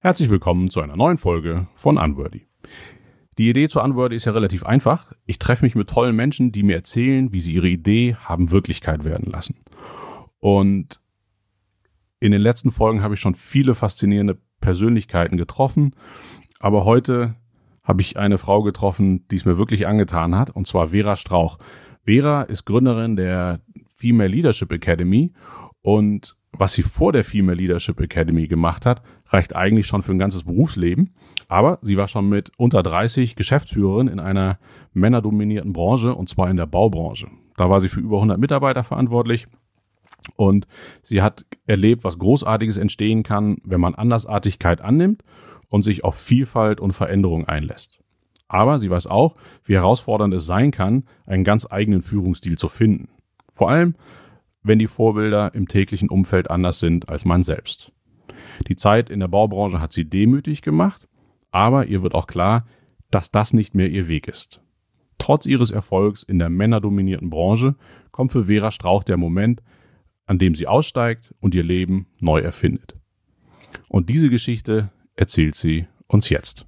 [0.00, 2.46] Herzlich willkommen zu einer neuen Folge von Unworthy.
[3.36, 5.12] Die Idee zu Unworthy ist ja relativ einfach.
[5.26, 9.02] Ich treffe mich mit tollen Menschen, die mir erzählen, wie sie ihre Idee haben Wirklichkeit
[9.02, 9.56] werden lassen.
[10.38, 11.00] Und
[12.20, 15.96] in den letzten Folgen habe ich schon viele faszinierende Persönlichkeiten getroffen,
[16.60, 17.34] aber heute
[17.82, 21.58] habe ich eine Frau getroffen, die es mir wirklich angetan hat, und zwar Vera Strauch.
[22.04, 23.62] Vera ist Gründerin der
[23.96, 25.32] Female Leadership Academy
[25.82, 30.18] und was sie vor der Female Leadership Academy gemacht hat, reicht eigentlich schon für ein
[30.18, 31.14] ganzes Berufsleben.
[31.48, 34.58] Aber sie war schon mit unter 30 Geschäftsführerin in einer
[34.92, 37.28] männerdominierten Branche, und zwar in der Baubranche.
[37.56, 39.46] Da war sie für über 100 Mitarbeiter verantwortlich.
[40.36, 40.66] Und
[41.02, 45.22] sie hat erlebt, was Großartiges entstehen kann, wenn man Andersartigkeit annimmt
[45.68, 47.98] und sich auf Vielfalt und Veränderung einlässt.
[48.48, 53.08] Aber sie weiß auch, wie herausfordernd es sein kann, einen ganz eigenen Führungsstil zu finden.
[53.52, 53.94] Vor allem,
[54.68, 57.90] wenn die Vorbilder im täglichen Umfeld anders sind als man selbst.
[58.68, 61.08] Die Zeit in der Baubranche hat sie demütig gemacht,
[61.50, 62.66] aber ihr wird auch klar,
[63.10, 64.60] dass das nicht mehr ihr Weg ist.
[65.16, 67.74] Trotz ihres Erfolgs in der männerdominierten Branche
[68.12, 69.62] kommt für Vera Strauch der Moment,
[70.26, 72.94] an dem sie aussteigt und ihr Leben neu erfindet.
[73.88, 76.66] Und diese Geschichte erzählt sie uns jetzt.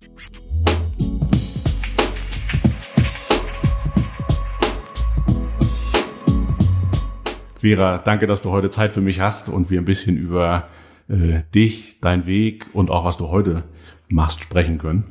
[7.60, 10.68] Vera, danke, dass du heute Zeit für mich hast und wir ein bisschen über
[11.08, 13.64] äh, dich, dein Weg und auch was du heute
[14.08, 15.04] machst sprechen können.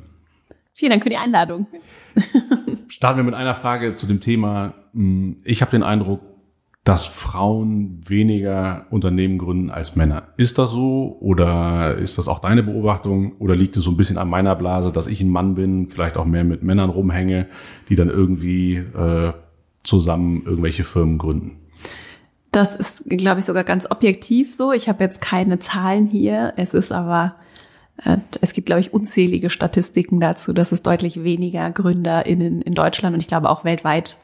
[0.73, 1.67] Vielen Dank für die Einladung.
[2.88, 4.73] Starten wir mit einer Frage zu dem Thema.
[4.94, 6.22] Hm, ich habe den Eindruck,
[6.83, 10.30] dass Frauen weniger Unternehmen gründen als Männer.
[10.38, 14.17] Ist das so oder ist das auch deine Beobachtung oder liegt es so ein bisschen
[14.17, 17.45] an meiner Blase, dass ich ein Mann bin, vielleicht auch mehr mit Männern rumhänge,
[17.89, 19.34] die dann irgendwie äh,
[19.84, 21.59] zusammen irgendwelche Firmen gründen?
[22.52, 24.72] Das ist, glaube ich, sogar ganz objektiv so.
[24.72, 26.53] Ich habe jetzt keine Zahlen hier.
[26.58, 27.36] Es ist aber,
[28.03, 33.14] äh, es gibt, glaube ich, unzählige Statistiken dazu, dass es deutlich weniger GründerInnen in Deutschland
[33.14, 34.17] und ich glaube auch weltweit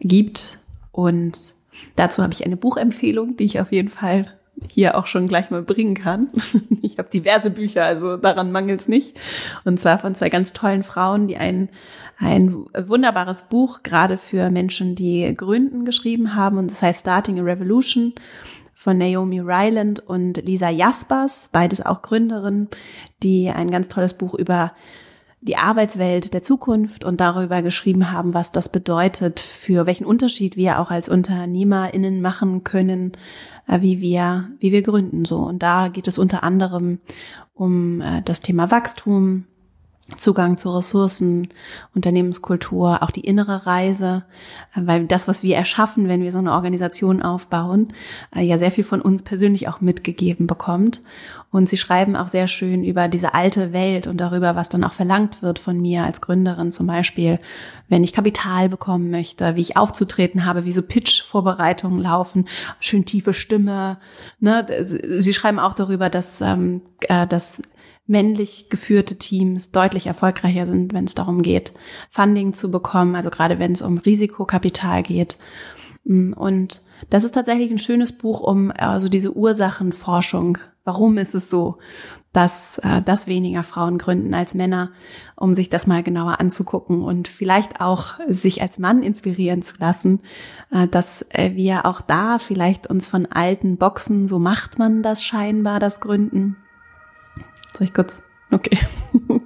[0.00, 0.58] gibt.
[0.92, 1.54] Und
[1.96, 4.37] dazu habe ich eine Buchempfehlung, die ich auf jeden Fall
[4.70, 6.28] hier auch schon gleich mal bringen kann.
[6.80, 9.18] Ich habe diverse Bücher, also daran mangelt es nicht.
[9.64, 11.68] Und zwar von zwei ganz tollen Frauen, die ein,
[12.18, 16.56] ein wunderbares Buch gerade für Menschen, die gründen, geschrieben haben.
[16.56, 18.14] Und das heißt Starting a Revolution
[18.74, 22.68] von Naomi Ryland und Lisa Jaspers, beides auch Gründerinnen,
[23.22, 24.72] die ein ganz tolles Buch über
[25.40, 30.80] die Arbeitswelt der Zukunft und darüber geschrieben haben, was das bedeutet, für welchen Unterschied wir
[30.80, 33.12] auch als UnternehmerInnen machen können,
[33.68, 35.38] äh, wie wir, wie wir gründen, so.
[35.38, 36.98] Und da geht es unter anderem
[37.54, 39.44] um äh, das Thema Wachstum,
[40.16, 41.48] Zugang zu Ressourcen,
[41.94, 44.24] Unternehmenskultur, auch die innere Reise,
[44.74, 47.92] äh, weil das, was wir erschaffen, wenn wir so eine Organisation aufbauen,
[48.34, 51.00] ja sehr viel von uns persönlich auch mitgegeben bekommt.
[51.50, 54.92] Und sie schreiben auch sehr schön über diese alte Welt und darüber, was dann auch
[54.92, 57.38] verlangt wird von mir als Gründerin, zum Beispiel,
[57.88, 62.48] wenn ich Kapital bekommen möchte, wie ich aufzutreten habe, wie so Pitch-Vorbereitungen laufen,
[62.80, 63.98] schön tiefe Stimme.
[64.40, 64.66] Ne?
[64.84, 67.62] Sie schreiben auch darüber, dass, ähm, äh, dass
[68.08, 71.72] männlich geführte Teams deutlich erfolgreicher sind, wenn es darum geht,
[72.10, 75.38] Funding zu bekommen, also gerade wenn es um Risikokapital geht.
[76.04, 80.58] Mm, und das ist tatsächlich ein schönes Buch, um also diese Ursachenforschung
[80.88, 81.76] Warum ist es so,
[82.32, 84.90] dass, äh, dass weniger Frauen gründen als Männer,
[85.36, 90.20] um sich das mal genauer anzugucken und vielleicht auch sich als Mann inspirieren zu lassen,
[90.70, 95.22] äh, dass äh, wir auch da vielleicht uns von alten Boxen, so macht man das
[95.22, 96.56] scheinbar, das Gründen.
[97.78, 98.24] Soll ich kurz?
[98.50, 98.76] Okay.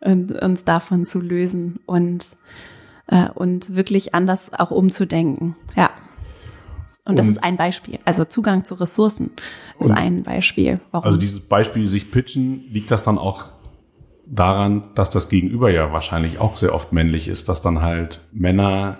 [0.00, 2.28] und uns davon zu lösen und,
[3.08, 5.56] äh, und wirklich anders auch umzudenken.
[5.74, 5.90] Ja.
[7.04, 7.98] Und das ist ein Beispiel.
[8.04, 9.30] Also Zugang zu Ressourcen
[9.80, 10.80] ist ein Beispiel.
[10.92, 11.06] Warum?
[11.06, 13.46] Also dieses Beispiel sich pitchen, liegt das dann auch
[14.26, 18.98] daran, dass das Gegenüber ja wahrscheinlich auch sehr oft männlich ist, dass dann halt Männer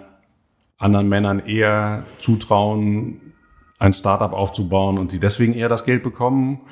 [0.76, 3.32] anderen Männern eher zutrauen,
[3.78, 6.62] ein Startup aufzubauen und sie deswegen eher das Geld bekommen?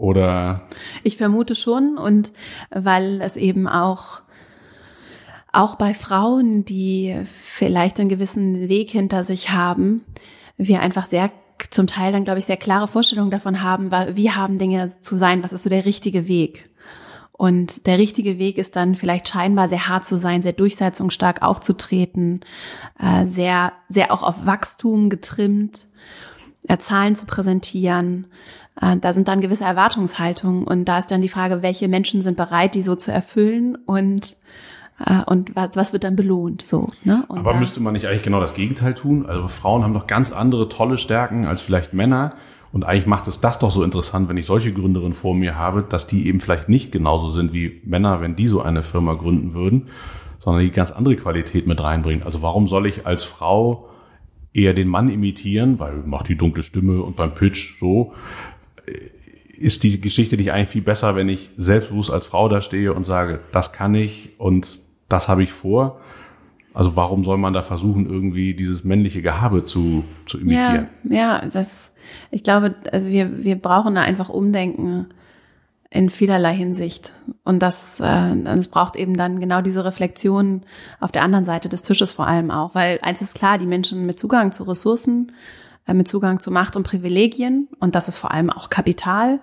[0.00, 0.62] Oder?
[1.02, 2.32] Ich vermute schon und
[2.70, 4.22] weil es eben auch
[5.52, 10.04] auch bei Frauen, die vielleicht einen gewissen Weg hinter sich haben,
[10.56, 11.30] wir einfach sehr
[11.70, 15.42] zum Teil dann, glaube ich, sehr klare Vorstellungen davon haben, wie haben Dinge zu sein,
[15.42, 16.70] was ist so der richtige Weg.
[17.32, 22.40] Und der richtige Weg ist dann vielleicht scheinbar sehr hart zu sein, sehr durchsetzungsstark aufzutreten,
[22.98, 25.86] äh, sehr, sehr auch auf Wachstum getrimmt,
[26.68, 28.28] äh, Zahlen zu präsentieren.
[28.80, 32.36] Äh, da sind dann gewisse Erwartungshaltungen und da ist dann die Frage, welche Menschen sind
[32.36, 34.36] bereit, die so zu erfüllen und
[35.04, 36.88] äh, und was, was wird dann belohnt so.
[37.04, 37.24] Ne?
[37.28, 39.26] Und Aber müsste man nicht eigentlich genau das Gegenteil tun?
[39.26, 42.34] Also Frauen haben doch ganz andere tolle Stärken als vielleicht Männer
[42.72, 45.82] Und eigentlich macht es das doch so interessant, wenn ich solche Gründerinnen vor mir habe,
[45.82, 49.54] dass die eben vielleicht nicht genauso sind wie Männer, wenn die so eine Firma gründen
[49.54, 49.88] würden,
[50.38, 52.22] sondern die ganz andere Qualität mit reinbringen.
[52.22, 53.88] Also warum soll ich als Frau
[54.52, 58.12] eher den Mann imitieren, weil macht die dunkle Stimme und beim Pitch so,
[59.60, 63.04] ist die Geschichte nicht eigentlich viel besser, wenn ich selbstbewusst als Frau da stehe und
[63.04, 66.00] sage, das kann ich und das habe ich vor.
[66.72, 70.88] Also warum soll man da versuchen, irgendwie dieses männliche Gehabe zu, zu imitieren?
[71.04, 71.92] Ja, ja, das,
[72.30, 75.06] ich glaube, also wir, wir brauchen da einfach Umdenken
[75.90, 77.12] in vielerlei Hinsicht.
[77.44, 80.62] Und das, äh, das braucht eben dann genau diese Reflexion
[81.00, 82.74] auf der anderen Seite des Tisches vor allem auch.
[82.74, 85.32] Weil eins ist klar, die Menschen mit Zugang zu Ressourcen,
[85.86, 89.40] mit Zugang zu Macht und Privilegien, und das ist vor allem auch Kapital,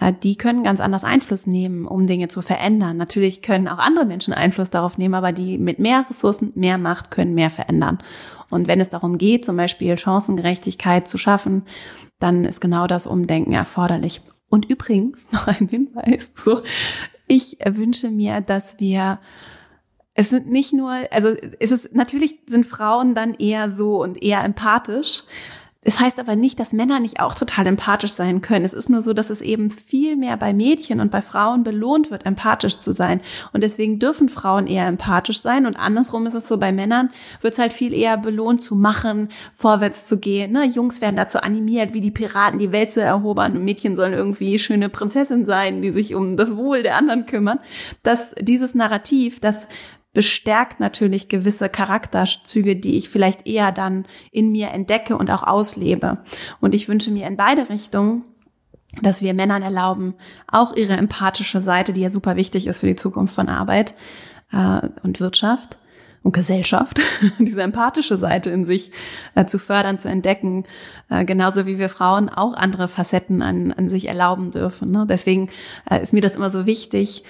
[0.00, 2.96] äh, die können ganz anders Einfluss nehmen, um Dinge zu verändern.
[2.96, 7.10] Natürlich können auch andere Menschen Einfluss darauf nehmen, aber die mit mehr Ressourcen, mehr Macht
[7.10, 7.98] können mehr verändern.
[8.50, 11.64] Und wenn es darum geht, zum Beispiel Chancengerechtigkeit zu schaffen,
[12.18, 14.22] dann ist genau das Umdenken erforderlich.
[14.48, 16.62] Und übrigens noch ein Hinweis, so,
[17.26, 19.20] ich wünsche mir, dass wir
[20.16, 24.44] es sind nicht nur, also es ist natürlich sind Frauen dann eher so und eher
[24.44, 25.24] empathisch,
[25.84, 28.64] es heißt aber nicht, dass Männer nicht auch total empathisch sein können.
[28.64, 32.10] Es ist nur so, dass es eben viel mehr bei Mädchen und bei Frauen belohnt
[32.10, 33.20] wird, empathisch zu sein.
[33.52, 35.66] Und deswegen dürfen Frauen eher empathisch sein.
[35.66, 37.10] Und andersrum ist es so, bei Männern
[37.42, 40.52] wird es halt viel eher belohnt zu machen, vorwärts zu gehen.
[40.52, 40.64] Ne?
[40.64, 43.54] Jungs werden dazu animiert, wie die Piraten die Welt zu erobern.
[43.54, 47.58] Und Mädchen sollen irgendwie schöne Prinzessin sein, die sich um das Wohl der anderen kümmern.
[48.02, 49.68] Dass dieses Narrativ, das
[50.14, 56.18] bestärkt natürlich gewisse Charakterzüge, die ich vielleicht eher dann in mir entdecke und auch auslebe.
[56.60, 58.24] Und ich wünsche mir in beide Richtungen,
[59.02, 60.14] dass wir Männern erlauben,
[60.46, 63.94] auch ihre empathische Seite, die ja super wichtig ist für die Zukunft von Arbeit
[64.52, 65.76] äh, und Wirtschaft
[66.22, 67.00] und Gesellschaft,
[67.38, 68.92] diese empathische Seite in sich
[69.34, 70.64] äh, zu fördern, zu entdecken,
[71.10, 74.90] äh, genauso wie wir Frauen auch andere Facetten an, an sich erlauben dürfen.
[74.90, 75.06] Ne?
[75.08, 75.50] Deswegen
[75.90, 77.24] äh, ist mir das immer so wichtig,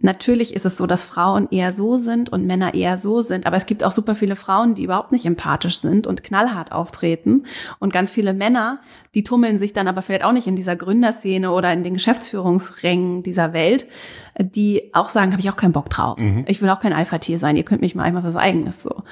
[0.00, 3.56] Natürlich ist es so, dass Frauen eher so sind und Männer eher so sind, aber
[3.56, 7.44] es gibt auch super viele Frauen, die überhaupt nicht empathisch sind und knallhart auftreten
[7.80, 8.80] und ganz viele Männer,
[9.14, 13.24] die tummeln sich dann aber vielleicht auch nicht in dieser Gründerszene oder in den Geschäftsführungsrängen
[13.24, 13.88] dieser Welt,
[14.38, 16.16] die auch sagen, habe ich auch keinen Bock drauf.
[16.18, 16.44] Mhm.
[16.46, 19.02] Ich will auch kein Alpha-Tier sein, ihr könnt mich mal einmal was eigenes so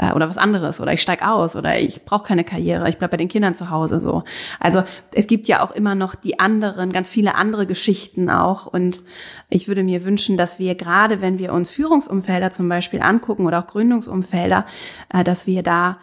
[0.00, 3.10] äh, oder was anderes oder ich steig aus oder ich brauche keine Karriere, ich bleib
[3.10, 4.24] bei den Kindern zu Hause so.
[4.58, 4.82] Also
[5.12, 9.02] es gibt ja auch immer noch die anderen, ganz viele andere Geschichten auch und
[9.48, 13.60] ich würde mir wünschen, dass wir gerade, wenn wir uns Führungsumfelder zum Beispiel angucken oder
[13.60, 14.64] auch Gründungsumfelder,
[15.12, 15.98] äh, dass wir da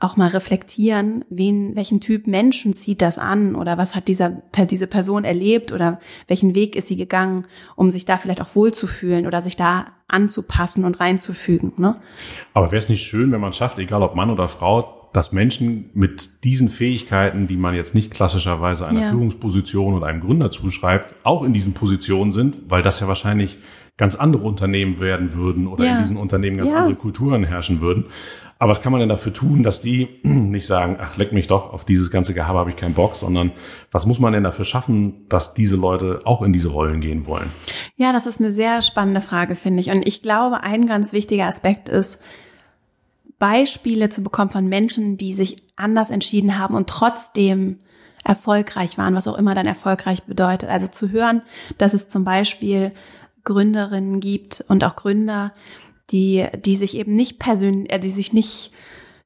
[0.00, 4.86] auch mal reflektieren, wen, welchen Typ Menschen zieht das an oder was hat dieser, diese
[4.86, 5.98] Person erlebt oder
[6.28, 10.84] welchen Weg ist sie gegangen, um sich da vielleicht auch wohlzufühlen oder sich da anzupassen
[10.84, 11.72] und reinzufügen.
[11.76, 11.96] Ne?
[12.54, 15.90] Aber wäre es nicht schön, wenn man schafft, egal ob Mann oder Frau, dass Menschen
[15.94, 19.10] mit diesen Fähigkeiten, die man jetzt nicht klassischerweise einer ja.
[19.10, 23.58] Führungsposition oder einem Gründer zuschreibt, auch in diesen Positionen sind, weil das ja wahrscheinlich
[23.96, 25.96] ganz andere Unternehmen werden würden oder ja.
[25.96, 26.78] in diesen Unternehmen ganz ja.
[26.78, 28.06] andere Kulturen herrschen würden.
[28.58, 31.72] Aber was kann man denn dafür tun, dass die nicht sagen, ach, leck mich doch,
[31.72, 33.52] auf dieses ganze Gehabe habe ich keinen Bock, sondern
[33.90, 37.50] was muss man denn dafür schaffen, dass diese Leute auch in diese Rollen gehen wollen?
[37.96, 39.90] Ja, das ist eine sehr spannende Frage, finde ich.
[39.90, 42.20] Und ich glaube, ein ganz wichtiger Aspekt ist,
[43.38, 47.78] Beispiele zu bekommen von Menschen, die sich anders entschieden haben und trotzdem
[48.24, 50.68] erfolgreich waren, was auch immer dann erfolgreich bedeutet.
[50.68, 51.42] Also zu hören,
[51.78, 52.92] dass es zum Beispiel
[53.44, 55.52] Gründerinnen gibt und auch Gründer,
[56.10, 58.72] die, die sich eben nicht persönlich, äh, die sich nicht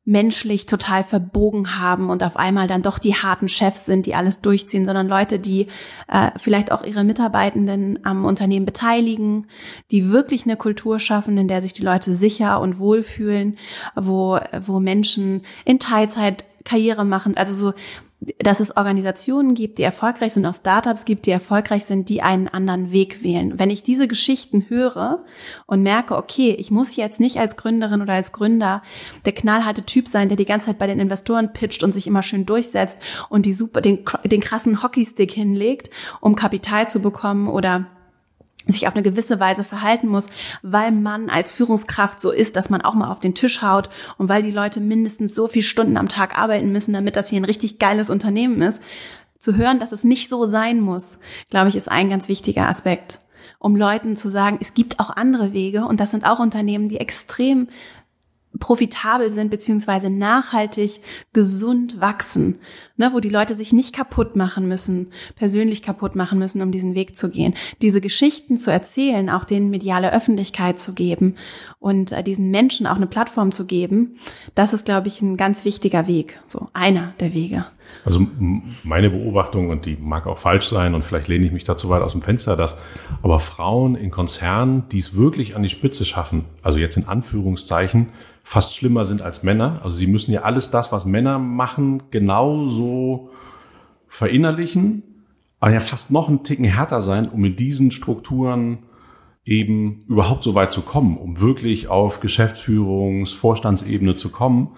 [0.04, 4.40] menschlich total verbogen haben und auf einmal dann doch die harten Chefs sind, die alles
[4.40, 5.68] durchziehen, sondern Leute, die
[6.08, 9.46] äh, vielleicht auch ihre Mitarbeitenden am Unternehmen beteiligen,
[9.92, 13.58] die wirklich eine Kultur schaffen, in der sich die Leute sicher und wohl fühlen,
[13.94, 17.72] wo, wo Menschen in Teilzeit Karriere machen, also so
[18.38, 22.48] dass es Organisationen gibt, die erfolgreich sind, auch Startups gibt, die erfolgreich sind, die einen
[22.48, 23.58] anderen Weg wählen.
[23.58, 25.24] Wenn ich diese Geschichten höre
[25.66, 28.82] und merke, okay, ich muss jetzt nicht als Gründerin oder als Gründer
[29.24, 32.22] der knallharte Typ sein, der die ganze Zeit bei den Investoren pitcht und sich immer
[32.22, 32.98] schön durchsetzt
[33.28, 37.86] und die super, den, den krassen Hockeystick hinlegt, um Kapital zu bekommen oder
[38.66, 40.26] sich auf eine gewisse Weise verhalten muss,
[40.62, 43.88] weil man als Führungskraft so ist, dass man auch mal auf den Tisch haut
[44.18, 47.40] und weil die Leute mindestens so viele Stunden am Tag arbeiten müssen, damit das hier
[47.40, 48.80] ein richtig geiles Unternehmen ist.
[49.38, 51.18] Zu hören, dass es nicht so sein muss,
[51.50, 53.18] glaube ich, ist ein ganz wichtiger Aspekt
[53.58, 56.98] um Leuten zu sagen, es gibt auch andere Wege und das sind auch Unternehmen, die
[56.98, 57.68] extrem
[58.62, 61.00] profitabel sind beziehungsweise nachhaltig
[61.32, 62.60] gesund wachsen,
[62.96, 66.94] ne, wo die Leute sich nicht kaputt machen müssen, persönlich kaputt machen müssen, um diesen
[66.94, 67.54] Weg zu gehen.
[67.82, 71.34] Diese Geschichten zu erzählen, auch denen mediale Öffentlichkeit zu geben
[71.80, 74.20] und äh, diesen Menschen auch eine Plattform zu geben,
[74.54, 77.66] das ist, glaube ich, ein ganz wichtiger Weg, so einer der Wege.
[78.04, 78.26] Also
[78.84, 82.02] meine Beobachtung, und die mag auch falsch sein, und vielleicht lehne ich mich dazu weit
[82.02, 82.78] aus dem Fenster, dass
[83.22, 88.10] aber Frauen in Konzernen, die es wirklich an die Spitze schaffen, also jetzt in Anführungszeichen,
[88.42, 89.80] fast schlimmer sind als Männer.
[89.82, 93.30] Also sie müssen ja alles das, was Männer machen, genauso
[94.08, 95.02] verinnerlichen,
[95.60, 98.78] aber ja fast noch einen Ticken härter sein, um in diesen Strukturen
[99.44, 104.76] eben überhaupt so weit zu kommen, um wirklich auf Geschäftsführungs-, Vorstandsebene zu kommen.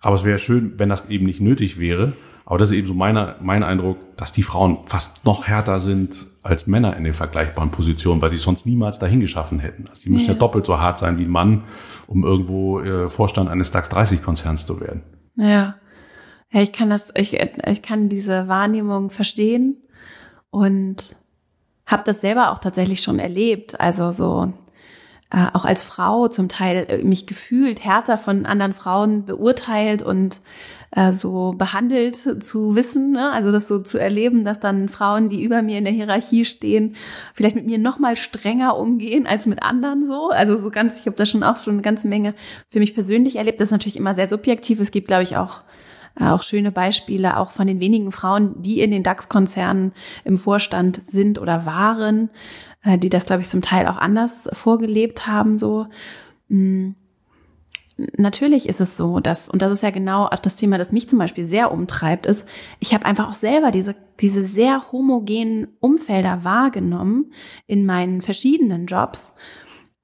[0.00, 2.12] Aber es wäre schön, wenn das eben nicht nötig wäre.
[2.44, 6.26] Aber das ist eben so meine, mein Eindruck, dass die Frauen fast noch härter sind
[6.48, 9.86] als Männer in den vergleichbaren Positionen, weil sie sonst niemals dahin geschaffen hätten.
[9.88, 10.32] Also sie müssen ja.
[10.32, 11.64] ja doppelt so hart sein wie ein Mann,
[12.06, 15.02] um irgendwo äh, Vorstand eines DAX 30 Konzerns zu werden.
[15.36, 15.76] Ja.
[16.50, 19.76] ja, ich kann das, ich, ich kann diese Wahrnehmung verstehen
[20.50, 21.16] und
[21.86, 23.80] habe das selber auch tatsächlich schon erlebt.
[23.80, 24.52] Also so
[25.30, 30.40] äh, auch als Frau zum Teil äh, mich gefühlt härter von anderen Frauen beurteilt und
[30.90, 33.30] äh, so behandelt zu wissen, ne?
[33.32, 36.96] also das so zu erleben, dass dann Frauen, die über mir in der Hierarchie stehen,
[37.34, 40.30] vielleicht mit mir noch mal strenger umgehen als mit anderen so.
[40.30, 42.34] Also so ganz, ich habe da schon auch schon eine ganze Menge
[42.70, 43.60] für mich persönlich erlebt.
[43.60, 44.80] Das ist natürlich immer sehr subjektiv.
[44.80, 45.62] Es gibt, glaube ich, auch
[46.18, 49.92] äh, auch schöne Beispiele, auch von den wenigen Frauen, die in den DAX-Konzernen
[50.24, 52.30] im Vorstand sind oder waren,
[52.82, 55.86] äh, die das, glaube ich, zum Teil auch anders vorgelebt haben, so.
[58.16, 61.08] Natürlich ist es so, dass, und das ist ja genau auch das Thema, das mich
[61.08, 62.46] zum Beispiel sehr umtreibt, ist,
[62.78, 67.32] ich habe einfach auch selber diese, diese sehr homogenen Umfelder wahrgenommen
[67.66, 69.34] in meinen verschiedenen Jobs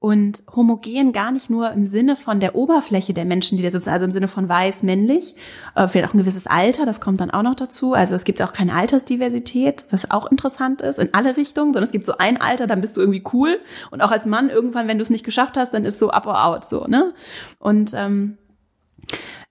[0.05, 3.89] und homogen gar nicht nur im Sinne von der Oberfläche der Menschen, die da sitzen,
[3.89, 5.33] also im Sinne von weiß, männlich,
[5.73, 7.95] äh, vielleicht auch ein gewisses Alter, das kommt dann auch noch dazu.
[7.95, 11.91] Also es gibt auch keine Altersdiversität, was auch interessant ist, in alle Richtungen, sondern es
[11.91, 13.59] gibt so ein Alter, dann bist du irgendwie cool
[13.89, 16.27] und auch als Mann irgendwann, wenn du es nicht geschafft hast, dann ist so up
[16.27, 17.15] or out so, ne?
[17.57, 18.37] Und ähm,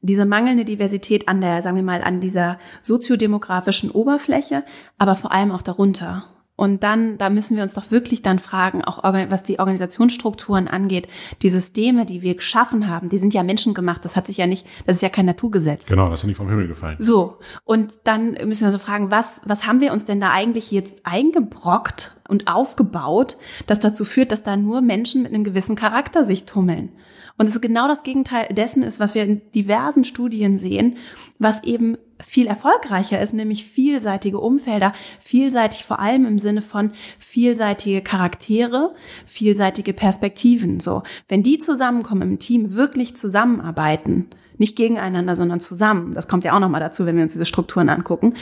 [0.02, 4.62] diese mangelnde Diversität an der, sagen wir mal, an dieser soziodemografischen Oberfläche,
[4.98, 6.33] aber vor allem auch darunter.
[6.56, 11.08] Und dann, da müssen wir uns doch wirklich dann fragen, auch was die Organisationsstrukturen angeht,
[11.42, 14.04] die Systeme, die wir geschaffen haben, die sind ja menschengemacht.
[14.04, 15.86] Das hat sich ja nicht, das ist ja kein Naturgesetz.
[15.86, 16.96] Genau, das ist ja nicht vom Himmel gefallen.
[17.00, 17.38] So.
[17.64, 20.70] Und dann müssen wir uns so fragen, was, was haben wir uns denn da eigentlich
[20.70, 26.24] jetzt eingebrockt und aufgebaut, das dazu führt, dass da nur Menschen mit einem gewissen Charakter
[26.24, 26.92] sich tummeln?
[27.36, 30.98] Und es ist genau das Gegenteil dessen ist, was wir in diversen Studien sehen,
[31.38, 38.02] was eben viel erfolgreicher ist, nämlich vielseitige Umfelder, vielseitig vor allem im Sinne von vielseitige
[38.02, 38.94] Charaktere,
[39.26, 40.78] vielseitige Perspektiven.
[40.78, 46.14] So, wenn die zusammenkommen im Team, wirklich zusammenarbeiten, nicht gegeneinander, sondern zusammen.
[46.14, 48.34] Das kommt ja auch nochmal dazu, wenn wir uns diese Strukturen angucken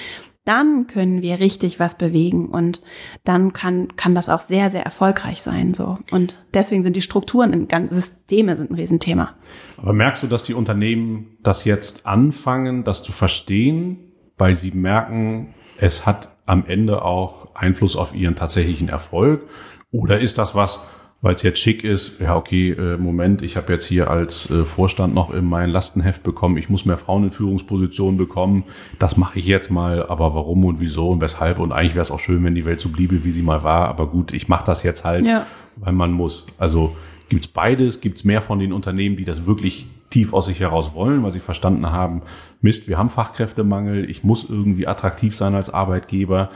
[0.45, 2.83] dann können wir richtig was bewegen und
[3.25, 5.99] dann kann, kann das auch sehr, sehr erfolgreich sein, so.
[6.11, 9.35] Und deswegen sind die Strukturen, in ganz, Systeme sind ein Riesenthema.
[9.77, 15.55] Aber merkst du, dass die Unternehmen das jetzt anfangen, das zu verstehen, weil sie merken,
[15.79, 19.49] es hat am Ende auch Einfluss auf ihren tatsächlichen Erfolg?
[19.93, 20.83] Oder ist das was,
[21.23, 24.65] weil es jetzt schick ist, ja okay, äh, Moment, ich habe jetzt hier als äh,
[24.65, 28.65] Vorstand noch in mein Lastenheft bekommen, ich muss mehr Frauen in Führungspositionen bekommen,
[28.99, 32.11] das mache ich jetzt mal, aber warum und wieso und weshalb und eigentlich wäre es
[32.11, 34.65] auch schön, wenn die Welt so bliebe, wie sie mal war, aber gut, ich mache
[34.67, 35.47] das jetzt halt, ja.
[35.77, 36.47] weil man muss.
[36.59, 36.97] Also
[37.29, 41.23] gibt's beides, gibt's mehr von den Unternehmen, die das wirklich tief aus sich heraus wollen,
[41.23, 42.23] weil sie verstanden haben,
[42.61, 46.51] Mist, wir haben Fachkräftemangel, ich muss irgendwie attraktiv sein als Arbeitgeber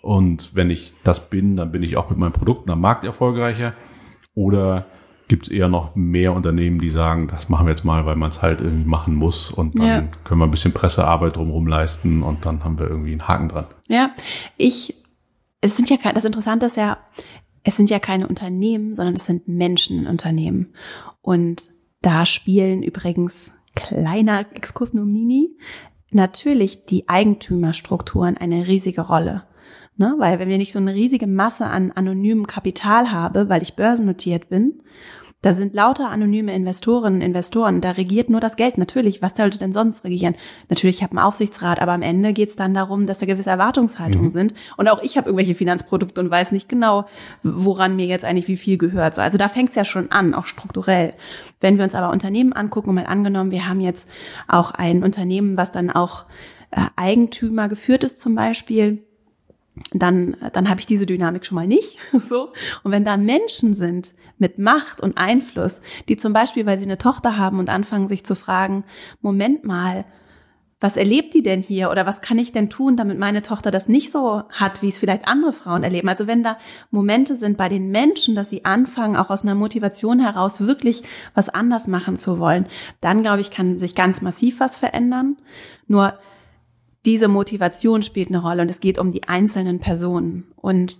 [0.00, 3.74] und wenn ich das bin, dann bin ich auch mit meinen Produkten am Markt erfolgreicher
[4.36, 4.86] oder
[5.28, 8.30] gibt es eher noch mehr Unternehmen, die sagen, das machen wir jetzt mal, weil man
[8.30, 10.02] es halt irgendwie machen muss und dann ja.
[10.22, 13.66] können wir ein bisschen Pressearbeit drumherum leisten und dann haben wir irgendwie einen Haken dran.
[13.88, 14.10] Ja,
[14.56, 14.94] ich,
[15.60, 16.98] es sind ja keine, das Interessante ist ja,
[17.64, 20.74] es sind ja keine Unternehmen, sondern es sind Menschenunternehmen.
[21.22, 21.70] Und
[22.02, 25.56] da spielen übrigens kleiner Exkurs nur Mini
[26.12, 29.42] natürlich die Eigentümerstrukturen eine riesige Rolle.
[29.96, 30.14] Ne?
[30.18, 34.48] Weil wenn wir nicht so eine riesige Masse an anonymem Kapital habe, weil ich börsennotiert
[34.48, 34.82] bin,
[35.42, 38.78] da sind lauter anonyme Investorinnen und Investoren, da regiert nur das Geld.
[38.78, 40.34] Natürlich, was sollte denn sonst regieren?
[40.68, 43.50] Natürlich, ich habe einen Aufsichtsrat, aber am Ende geht es dann darum, dass da gewisse
[43.50, 44.32] Erwartungshaltungen mhm.
[44.32, 44.54] sind.
[44.76, 47.06] Und auch ich habe irgendwelche Finanzprodukte und weiß nicht genau,
[47.42, 49.18] woran mir jetzt eigentlich wie viel gehört.
[49.18, 51.12] Also da fängt es ja schon an, auch strukturell.
[51.60, 54.08] Wenn wir uns aber Unternehmen angucken, mal angenommen, wir haben jetzt
[54.48, 56.24] auch ein Unternehmen, was dann auch
[56.72, 59.04] äh, Eigentümer geführt ist zum Beispiel,
[59.92, 61.98] dann, dann habe ich diese Dynamik schon mal nicht.
[62.18, 62.50] so.
[62.82, 66.98] Und wenn da Menschen sind mit Macht und Einfluss, die zum Beispiel, weil sie eine
[66.98, 68.84] Tochter haben und anfangen sich zu fragen,
[69.20, 70.04] Moment mal,
[70.78, 73.88] was erlebt die denn hier oder was kann ich denn tun, damit meine Tochter das
[73.88, 76.08] nicht so hat, wie es vielleicht andere Frauen erleben.
[76.08, 76.58] Also wenn da
[76.90, 81.02] Momente sind bei den Menschen, dass sie anfangen, auch aus einer Motivation heraus wirklich
[81.34, 82.66] was anders machen zu wollen,
[83.00, 85.38] dann glaube ich, kann sich ganz massiv was verändern.
[85.86, 86.18] Nur
[87.06, 90.44] diese Motivation spielt eine Rolle und es geht um die einzelnen Personen.
[90.56, 90.98] Und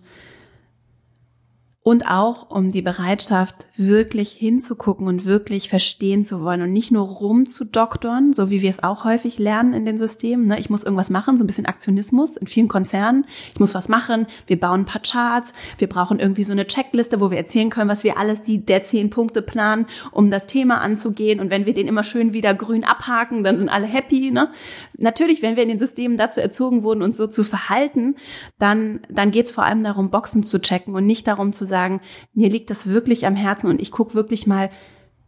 [1.86, 7.06] und auch um die Bereitschaft, wirklich hinzugucken und wirklich verstehen zu wollen und nicht nur
[7.06, 10.48] rumzudoktoren, so wie wir es auch häufig lernen in den Systemen.
[10.48, 10.58] Ne?
[10.58, 13.24] Ich muss irgendwas machen, so ein bisschen Aktionismus in vielen Konzernen.
[13.54, 14.26] Ich muss was machen.
[14.48, 15.54] Wir bauen ein paar Charts.
[15.78, 18.82] Wir brauchen irgendwie so eine Checkliste, wo wir erzählen können, was wir alles die der
[18.82, 21.38] zehn Punkte planen, um das Thema anzugehen.
[21.38, 24.32] Und wenn wir den immer schön wieder grün abhaken, dann sind alle happy.
[24.32, 24.48] Ne?
[24.98, 28.16] Natürlich, wenn wir in den Systemen dazu erzogen wurden, uns so zu verhalten,
[28.58, 32.00] dann dann geht es vor allem darum, Boxen zu checken und nicht darum zu sagen
[32.32, 34.70] mir liegt das wirklich am Herzen und ich gucke wirklich mal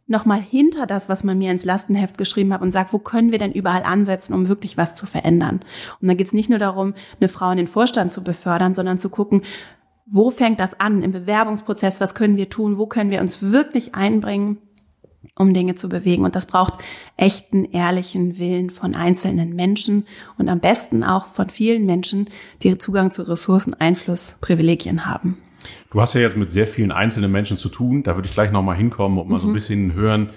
[0.08, 3.38] nochmal hinter das, was man mir ins Lastenheft geschrieben hat und sagt, wo können wir
[3.38, 5.60] denn überall ansetzen, um wirklich was zu verändern.
[6.00, 8.98] Und da geht es nicht nur darum, eine Frau in den Vorstand zu befördern, sondern
[8.98, 9.42] zu gucken,
[10.06, 13.94] wo fängt das an im Bewerbungsprozess, was können wir tun, wo können wir uns wirklich
[13.94, 14.56] einbringen,
[15.38, 16.25] um Dinge zu bewegen.
[16.25, 16.75] Und das braucht
[17.16, 22.28] echten, ehrlichen Willen von einzelnen Menschen und am besten auch von vielen Menschen,
[22.62, 25.38] die Zugang zu Ressourcen, Einfluss, Privilegien haben.
[25.90, 28.02] Du hast ja jetzt mit sehr vielen einzelnen Menschen zu tun.
[28.02, 29.40] Da würde ich gleich nochmal hinkommen und mal mhm.
[29.40, 29.54] so ein mhm.
[29.54, 30.30] bisschen hören,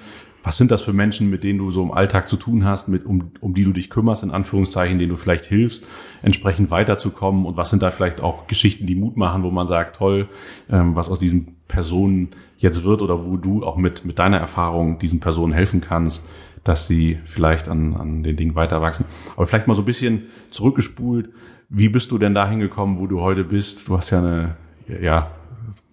[0.44, 3.06] was sind das für Menschen, mit denen du so im Alltag zu tun hast, mit,
[3.06, 5.86] um, um die du dich kümmerst, in Anführungszeichen, denen du vielleicht hilfst,
[6.24, 7.46] entsprechend weiterzukommen?
[7.46, 10.30] Und was sind da vielleicht auch Geschichten, die Mut machen, wo man sagt, toll,
[10.70, 15.00] ähm, was aus diesen Personen jetzt wird oder wo du auch mit, mit deiner Erfahrung
[15.00, 16.30] diesen Personen helfen kannst,
[16.64, 19.06] dass sie vielleicht an, an den Dingen weiter wachsen.
[19.36, 21.30] Aber vielleicht mal so ein bisschen zurückgespult.
[21.70, 23.88] Wie bist du denn dahin gekommen, wo du heute bist?
[23.88, 24.58] Du hast ja eine,
[25.02, 25.32] ja,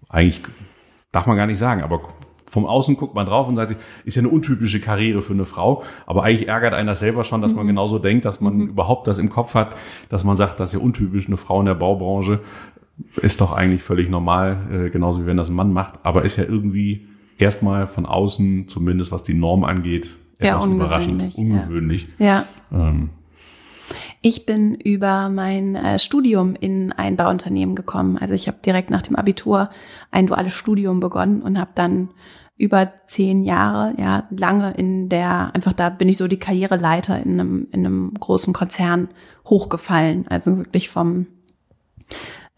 [0.08, 0.42] eigentlich
[1.12, 2.02] darf man gar nicht sagen, aber
[2.50, 5.44] vom Außen guckt man drauf und sagt sich, ist ja eine untypische Karriere für eine
[5.44, 7.68] Frau, aber eigentlich ärgert einen das selber schon, dass man mhm.
[7.68, 8.68] genauso denkt, dass man mhm.
[8.68, 9.76] überhaupt das im Kopf hat,
[10.08, 12.40] dass man sagt, das ist ja untypisch, eine Frau in der Baubranche
[13.16, 16.36] ist doch eigentlich völlig normal, äh, genauso wie wenn das ein Mann macht, aber ist
[16.36, 22.08] ja irgendwie erstmal von außen, zumindest was die Norm angeht, etwas ja, überraschend, ungewöhnlich.
[22.18, 22.46] Ja.
[22.70, 22.88] ja.
[22.88, 23.10] Ähm,
[24.20, 28.18] ich bin über mein äh, Studium in ein Bauunternehmen gekommen.
[28.18, 29.70] Also ich habe direkt nach dem Abitur
[30.10, 32.10] ein duales Studium begonnen und habe dann
[32.56, 37.40] über zehn Jahre, ja, lange in der, einfach da bin ich so die Karriereleiter in
[37.40, 39.08] einem, in einem großen Konzern
[39.46, 40.26] hochgefallen.
[40.28, 41.26] Also wirklich vom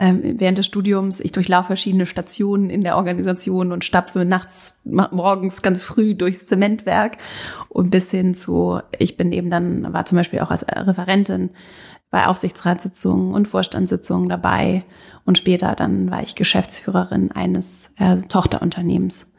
[0.01, 5.83] während des Studiums, ich durchlaufe verschiedene Stationen in der Organisation und stapfe nachts, morgens ganz
[5.83, 7.19] früh durchs Zementwerk
[7.69, 11.51] und bis hin zu, ich bin eben dann, war zum Beispiel auch als Referentin
[12.11, 14.85] bei Aufsichtsratssitzungen und Vorstandssitzungen dabei
[15.27, 19.31] und später dann war ich Geschäftsführerin eines äh, Tochterunternehmens.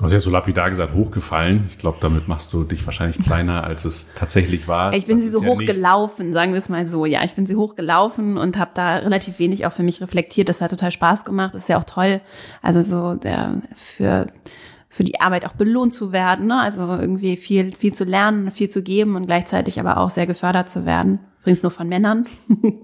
[0.00, 1.66] Du hast ja so lapidar gesagt, hochgefallen.
[1.68, 4.94] Ich glaube, damit machst du dich wahrscheinlich kleiner, als es tatsächlich war.
[4.94, 6.34] Ich bin das sie so ja hochgelaufen, nichts.
[6.34, 7.04] sagen wir es mal so.
[7.04, 10.48] Ja, ich bin sie hochgelaufen und habe da relativ wenig auch für mich reflektiert.
[10.48, 11.52] Das hat total Spaß gemacht.
[11.52, 12.22] Das ist ja auch toll.
[12.62, 14.28] Also so der für
[14.88, 16.58] für die Arbeit auch belohnt zu werden, ne?
[16.58, 20.70] also irgendwie viel viel zu lernen, viel zu geben und gleichzeitig aber auch sehr gefördert
[20.70, 21.20] zu werden.
[21.40, 22.26] Übrigens nur von Männern.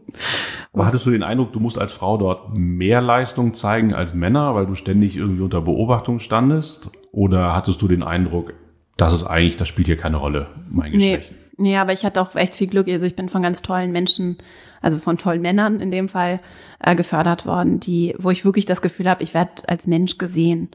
[0.73, 4.55] Aber hattest du den Eindruck, du musst als Frau dort mehr Leistung zeigen als Männer,
[4.55, 6.91] weil du ständig irgendwie unter Beobachtung standest?
[7.13, 8.55] Oder hattest du den Eindruck,
[8.97, 11.35] das ist eigentlich, das spielt hier keine Rolle, mein Geschlecht?
[11.59, 12.89] Nee, nee aber ich hatte auch echt viel Glück.
[12.89, 14.39] Also ich bin von ganz tollen Menschen,
[14.81, 16.41] also von tollen Männern in dem Fall,
[16.81, 20.71] äh, gefördert worden, die, wo ich wirklich das Gefühl habe, ich werde als Mensch gesehen.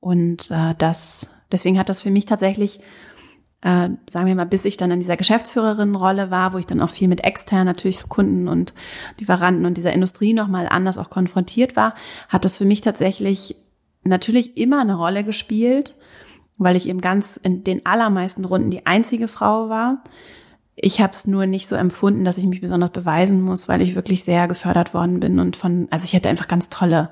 [0.00, 2.80] Und äh, das, deswegen hat das für mich tatsächlich
[3.62, 6.90] äh, sagen wir mal, bis ich dann in dieser Geschäftsführerin-Rolle war, wo ich dann auch
[6.90, 8.74] viel mit extern natürlich Kunden und
[9.18, 11.94] Lieferanten und dieser Industrie nochmal anders auch konfrontiert war,
[12.28, 13.56] hat das für mich tatsächlich
[14.04, 15.94] natürlich immer eine Rolle gespielt,
[16.58, 20.02] weil ich eben ganz in den allermeisten Runden die einzige Frau war.
[20.74, 23.94] Ich habe es nur nicht so empfunden, dass ich mich besonders beweisen muss, weil ich
[23.94, 27.10] wirklich sehr gefördert worden bin und von, also ich hatte einfach ganz tolle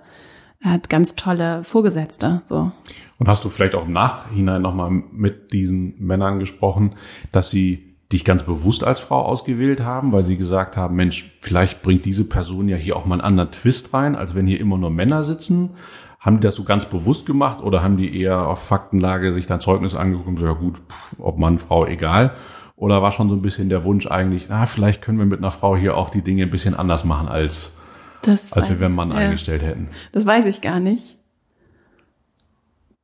[0.63, 2.43] hat ganz tolle Vorgesetzte.
[2.45, 2.71] So.
[3.21, 6.95] Und hast du vielleicht auch im Nachhinein nochmal mit diesen Männern gesprochen,
[7.33, 11.83] dass sie dich ganz bewusst als Frau ausgewählt haben, weil sie gesagt haben, Mensch, vielleicht
[11.83, 14.79] bringt diese Person ja hier auch mal einen anderen Twist rein, als wenn hier immer
[14.79, 15.71] nur Männer sitzen.
[16.19, 19.61] Haben die das so ganz bewusst gemacht oder haben die eher auf Faktenlage sich dann
[19.61, 22.33] Zeugnis angeguckt und so, ja gut, pff, ob Mann, Frau, egal.
[22.75, 25.51] Oder war schon so ein bisschen der Wunsch eigentlich, na, vielleicht können wir mit einer
[25.51, 27.77] Frau hier auch die Dinge ein bisschen anders machen als
[28.23, 29.17] das als wir, wenn Mann ja.
[29.17, 29.89] eingestellt hätten.
[30.13, 31.20] Das weiß ich gar nicht.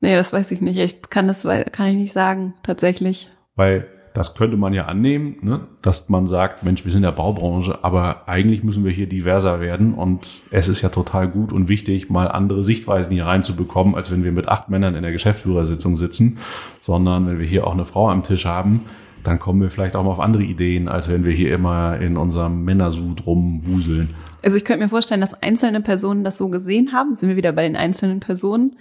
[0.00, 0.78] Nee, das weiß ich nicht.
[0.78, 3.28] Ich kann das kann ich nicht sagen, tatsächlich.
[3.54, 5.60] Weil das könnte man ja annehmen, ne?
[5.82, 9.60] dass man sagt, Mensch, wir sind in der Baubranche, aber eigentlich müssen wir hier diverser
[9.60, 14.10] werden und es ist ja total gut und wichtig, mal andere Sichtweisen hier reinzubekommen, als
[14.10, 16.38] wenn wir mit acht Männern in der Geschäftsführersitzung sitzen,
[16.80, 18.86] sondern wenn wir hier auch eine Frau am Tisch haben,
[19.22, 22.16] dann kommen wir vielleicht auch mal auf andere Ideen, als wenn wir hier immer in
[22.16, 24.14] unserem Männersud rumwuseln.
[24.42, 27.16] Also ich könnte mir vorstellen, dass einzelne Personen das so gesehen haben.
[27.16, 28.76] Sind wir wieder bei den einzelnen Personen?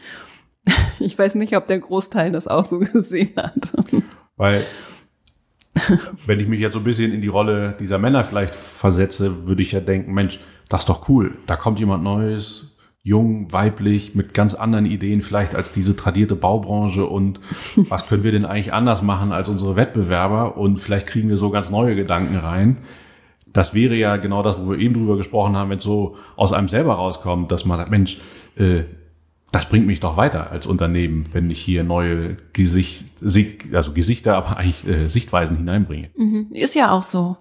[1.00, 3.74] Ich weiß nicht, ob der Großteil das auch so gesehen hat.
[4.38, 4.64] Weil
[6.26, 9.62] wenn ich mich jetzt so ein bisschen in die Rolle dieser Männer vielleicht versetze, würde
[9.62, 11.38] ich ja denken, Mensch, das ist doch cool.
[11.46, 17.06] Da kommt jemand Neues, jung, weiblich, mit ganz anderen Ideen vielleicht als diese tradierte Baubranche
[17.06, 17.40] und
[17.76, 21.52] was können wir denn eigentlich anders machen als unsere Wettbewerber und vielleicht kriegen wir so
[21.52, 22.78] ganz neue Gedanken rein.
[23.48, 26.52] Das wäre ja genau das, wo wir eben drüber gesprochen haben, wenn es so aus
[26.52, 28.20] einem selber rauskommt, dass man sagt, Mensch,
[28.58, 28.84] äh,
[29.56, 33.06] das bringt mich doch weiter als Unternehmen, wenn ich hier neue Gesicht,
[33.72, 36.10] also Gesichter, aber eigentlich äh, Sichtweisen hineinbringe.
[36.18, 36.48] Mhm.
[36.52, 37.38] Ist ja auch so.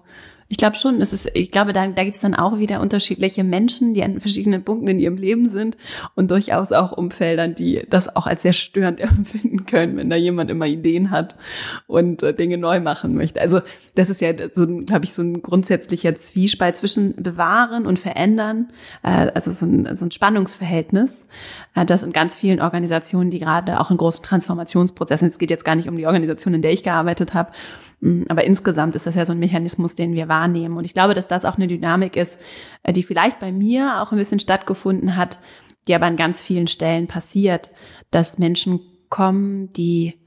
[0.55, 3.43] Ich glaube schon, es ist, ich glaube, da, da gibt es dann auch wieder unterschiedliche
[3.43, 5.75] Menschen, die an verschiedenen Punkten in ihrem Leben sind
[6.15, 10.49] und durchaus auch Umfeldern, die das auch als sehr störend empfinden können, wenn da jemand
[10.49, 11.35] immer Ideen hat
[11.87, 13.41] und äh, Dinge neu machen möchte.
[13.41, 13.59] Also
[13.95, 18.69] das ist ja so, glaube ich, so ein grundsätzlicher Zwiespalt zwischen bewahren und verändern,
[19.03, 21.25] äh, also so ein, so ein Spannungsverhältnis,
[21.75, 25.65] äh, das in ganz vielen Organisationen, die gerade auch in großen Transformationsprozessen, es geht jetzt
[25.65, 27.51] gar nicht um die Organisation, in der ich gearbeitet habe,
[28.29, 30.77] aber insgesamt ist das ja so ein Mechanismus, den wir wahrnehmen.
[30.77, 32.37] Und ich glaube, dass das auch eine Dynamik ist,
[32.83, 35.39] äh, die vielleicht bei mir auch ein bisschen stattgefunden hat,
[35.87, 37.71] die aber an ganz vielen Stellen passiert,
[38.11, 38.79] dass Menschen
[39.09, 40.19] kommen, die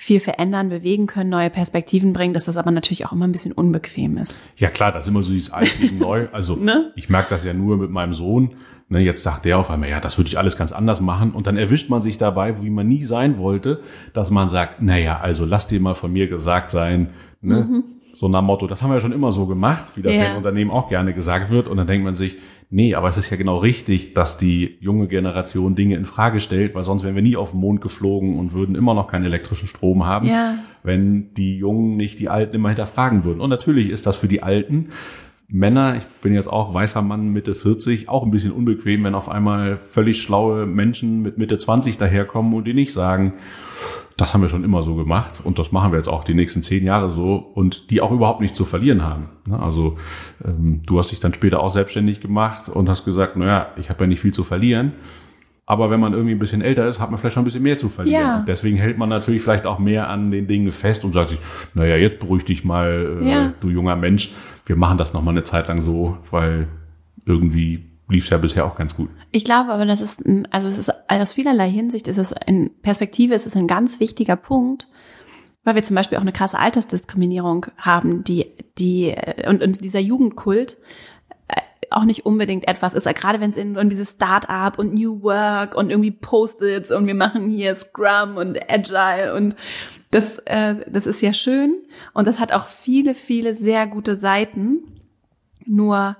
[0.00, 3.52] viel verändern, bewegen können, neue Perspektiven bringen, dass das aber natürlich auch immer ein bisschen
[3.52, 4.42] unbequem ist.
[4.56, 6.26] Ja klar, das ist immer so dieses Alt gegen Neu.
[6.32, 6.90] Also ne?
[6.96, 8.54] ich merke das ja nur mit meinem Sohn.
[8.88, 11.32] Ne, jetzt sagt der auf einmal, ja, das würde ich alles ganz anders machen.
[11.32, 13.82] Und dann erwischt man sich dabei, wie man nie sein wollte,
[14.14, 17.10] dass man sagt, naja, also lass dir mal von mir gesagt sein,
[17.42, 17.60] ne?
[17.60, 17.84] Mhm.
[18.14, 20.22] So nach Motto, das haben wir ja schon immer so gemacht, wie das ja.
[20.22, 21.68] ja im Unternehmen auch gerne gesagt wird.
[21.68, 22.38] Und dann denkt man sich,
[22.70, 26.74] nee, aber es ist ja genau richtig, dass die junge Generation Dinge in Frage stellt,
[26.74, 29.68] weil sonst wären wir nie auf den Mond geflogen und würden immer noch keinen elektrischen
[29.68, 30.58] Strom haben, ja.
[30.82, 33.40] wenn die Jungen nicht die Alten immer hinterfragen würden.
[33.40, 34.88] Und natürlich ist das für die Alten
[35.52, 39.28] Männer, ich bin jetzt auch weißer Mann Mitte 40, auch ein bisschen unbequem, wenn auf
[39.28, 43.34] einmal völlig schlaue Menschen mit Mitte 20 daherkommen und die nicht sagen,
[44.20, 46.62] das haben wir schon immer so gemacht und das machen wir jetzt auch die nächsten
[46.62, 49.28] zehn Jahre so und die auch überhaupt nichts zu verlieren haben.
[49.46, 49.58] Ne?
[49.58, 49.96] Also
[50.44, 54.04] ähm, du hast dich dann später auch selbstständig gemacht und hast gesagt, naja, ich habe
[54.04, 54.92] ja nicht viel zu verlieren.
[55.66, 57.78] Aber wenn man irgendwie ein bisschen älter ist, hat man vielleicht schon ein bisschen mehr
[57.78, 58.20] zu verlieren.
[58.20, 58.44] Ja.
[58.46, 61.38] Deswegen hält man natürlich vielleicht auch mehr an den Dingen fest und sagt sich,
[61.74, 63.52] naja, jetzt beruhig dich mal, äh, ja.
[63.60, 64.32] du junger Mensch.
[64.66, 66.66] Wir machen das noch mal eine Zeit lang so, weil
[67.24, 69.08] irgendwie lief es ja bisher auch ganz gut.
[69.30, 72.70] Ich glaube aber, das ist, ein, also es ist aus vielerlei Hinsicht ist es in
[72.82, 74.88] Perspektive ist es ein ganz wichtiger Punkt,
[75.64, 78.46] weil wir zum Beispiel auch eine krasse Altersdiskriminierung haben, die,
[78.78, 79.14] die,
[79.46, 80.78] und, und dieser Jugendkult
[81.48, 85.22] äh, auch nicht unbedingt etwas ist, gerade wenn es in, in dieses Start-up und New
[85.22, 89.54] Work und irgendwie Post-its und wir machen hier Scrum und Agile und
[90.10, 91.76] das, äh, das ist ja schön
[92.14, 94.80] und das hat auch viele, viele sehr gute Seiten.
[95.66, 96.16] Nur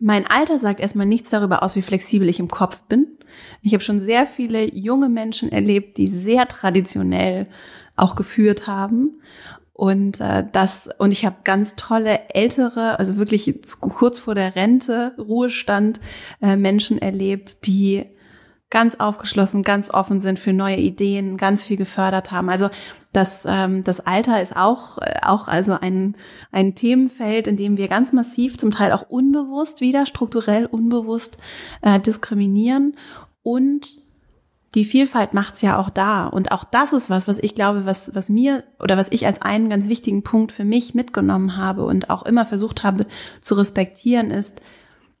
[0.00, 3.06] mein Alter sagt erstmal nichts darüber aus, wie flexibel ich im Kopf bin.
[3.62, 7.46] Ich habe schon sehr viele junge Menschen erlebt, die sehr traditionell
[7.96, 9.20] auch geführt haben.
[9.72, 15.14] Und äh, das und ich habe ganz tolle ältere, also wirklich kurz vor der Rente,
[15.18, 16.00] Ruhestand,
[16.42, 18.04] äh, Menschen erlebt, die
[18.68, 22.48] ganz aufgeschlossen, ganz offen sind für neue Ideen, ganz viel gefördert haben.
[22.48, 22.70] Also
[23.12, 26.16] das, ähm, das Alter ist auch, äh, auch also ein,
[26.52, 31.38] ein Themenfeld, in dem wir ganz massiv, zum Teil auch unbewusst wieder, strukturell unbewusst
[31.82, 32.96] äh, diskriminieren.
[33.42, 33.88] Und
[34.76, 36.26] die Vielfalt macht's ja auch da.
[36.26, 39.42] Und auch das ist was, was ich glaube, was, was mir oder was ich als
[39.42, 43.06] einen ganz wichtigen Punkt für mich mitgenommen habe und auch immer versucht habe
[43.40, 44.62] zu respektieren, ist,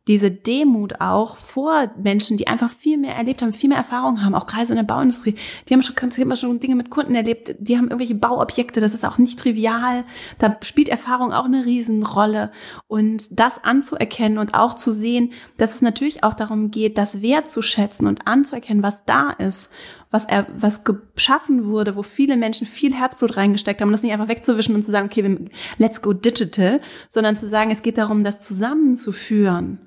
[0.08, 4.34] diese Demut auch vor Menschen, die einfach viel mehr erlebt haben, viel mehr Erfahrung haben,
[4.34, 5.36] auch gerade so in der Bauindustrie.
[5.68, 8.94] Die haben schon, die haben schon Dinge mit Kunden erlebt, die haben irgendwelche Bauobjekte, das
[8.94, 10.04] ist auch nicht trivial.
[10.38, 12.50] Da spielt Erfahrung auch eine Riesenrolle.
[12.88, 18.06] Und das anzuerkennen und auch zu sehen, dass es natürlich auch darum geht, das wertzuschätzen
[18.06, 19.70] und anzuerkennen, was da ist
[20.10, 24.28] was er, was geschaffen wurde, wo viele Menschen viel Herzblut reingesteckt haben, das nicht einfach
[24.28, 28.40] wegzuwischen und zu sagen, okay, let's go digital, sondern zu sagen, es geht darum, das
[28.40, 29.78] zusammenzuführen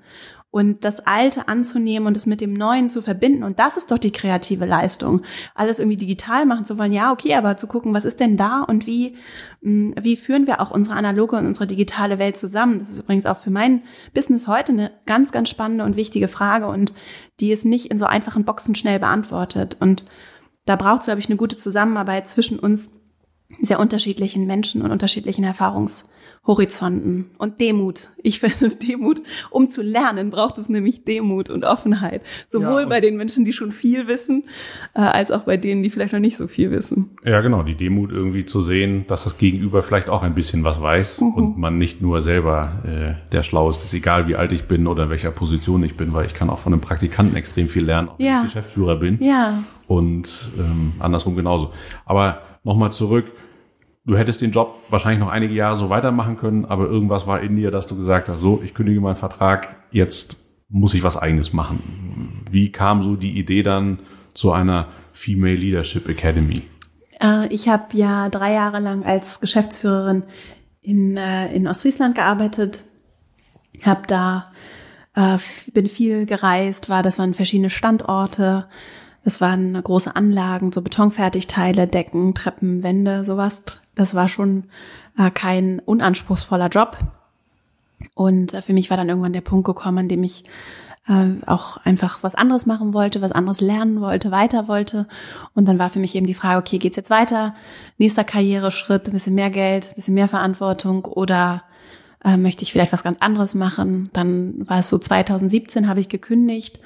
[0.54, 3.42] und das Alte anzunehmen und es mit dem Neuen zu verbinden.
[3.42, 5.24] Und das ist doch die kreative Leistung.
[5.56, 8.62] Alles irgendwie digital machen zu wollen, ja, okay, aber zu gucken, was ist denn da
[8.62, 9.18] und wie,
[9.64, 12.78] hm, wie führen wir auch unsere analoge und unsere digitale Welt zusammen?
[12.78, 13.82] Das ist übrigens auch für mein
[14.14, 16.94] Business heute eine ganz, ganz spannende und wichtige Frage und
[17.40, 19.78] die ist nicht in so einfachen Boxen schnell beantwortet.
[19.80, 20.06] Und
[20.68, 22.92] da braucht es, glaube ich, eine gute Zusammenarbeit zwischen uns
[23.60, 26.06] sehr unterschiedlichen Menschen und unterschiedlichen Erfahrungs-
[26.46, 28.10] Horizonten und Demut.
[28.22, 32.22] Ich finde Demut, um zu lernen, braucht es nämlich Demut und Offenheit.
[32.50, 34.44] Sowohl ja, und bei den Menschen, die schon viel wissen,
[34.94, 37.12] äh, als auch bei denen, die vielleicht noch nicht so viel wissen.
[37.24, 40.82] Ja, genau, die Demut irgendwie zu sehen, dass das Gegenüber vielleicht auch ein bisschen was
[40.82, 41.34] weiß mhm.
[41.34, 45.04] und man nicht nur selber äh, der Schlaueste ist, egal wie alt ich bin oder
[45.04, 48.10] in welcher Position ich bin, weil ich kann auch von einem Praktikanten extrem viel lernen,
[48.10, 48.26] auch ja.
[48.26, 49.18] wenn ich Geschäftsführer bin.
[49.22, 49.64] Ja.
[49.88, 51.72] Und ähm, andersrum genauso.
[52.06, 53.32] Aber nochmal zurück
[54.06, 57.56] du hättest den Job wahrscheinlich noch einige Jahre so weitermachen können, aber irgendwas war in
[57.56, 60.38] dir, dass du gesagt hast, so, ich kündige meinen Vertrag, jetzt
[60.70, 62.44] muss ich was eigenes machen.
[62.50, 64.00] Wie kam so die Idee dann
[64.34, 66.64] zu einer Female Leadership Academy?
[67.22, 70.24] Äh, ich habe ja drei Jahre lang als Geschäftsführerin
[70.82, 72.84] in, äh, in Ostfriesland gearbeitet,
[73.84, 74.52] habe da
[75.16, 75.38] äh,
[75.74, 78.68] bin viel gereist, war das waren verschiedene Standorte,
[79.24, 83.64] das waren große Anlagen, so Betonfertigteile, Decken, Treppen, Wände, sowas.
[83.96, 84.66] Das war schon
[85.18, 86.98] äh, kein unanspruchsvoller Job.
[88.16, 90.44] Und äh, für mich war dann irgendwann der Punkt gekommen, an dem ich
[91.08, 95.08] äh, auch einfach was anderes machen wollte, was anderes lernen wollte, weiter wollte.
[95.54, 97.56] Und dann war für mich eben die Frage, okay, geht's jetzt weiter?
[97.98, 101.64] Nächster Karriereschritt, ein bisschen mehr Geld, ein bisschen mehr Verantwortung oder
[102.24, 104.10] äh, möchte ich vielleicht was ganz anderes machen?
[104.14, 106.80] Dann war es so 2017 habe ich gekündigt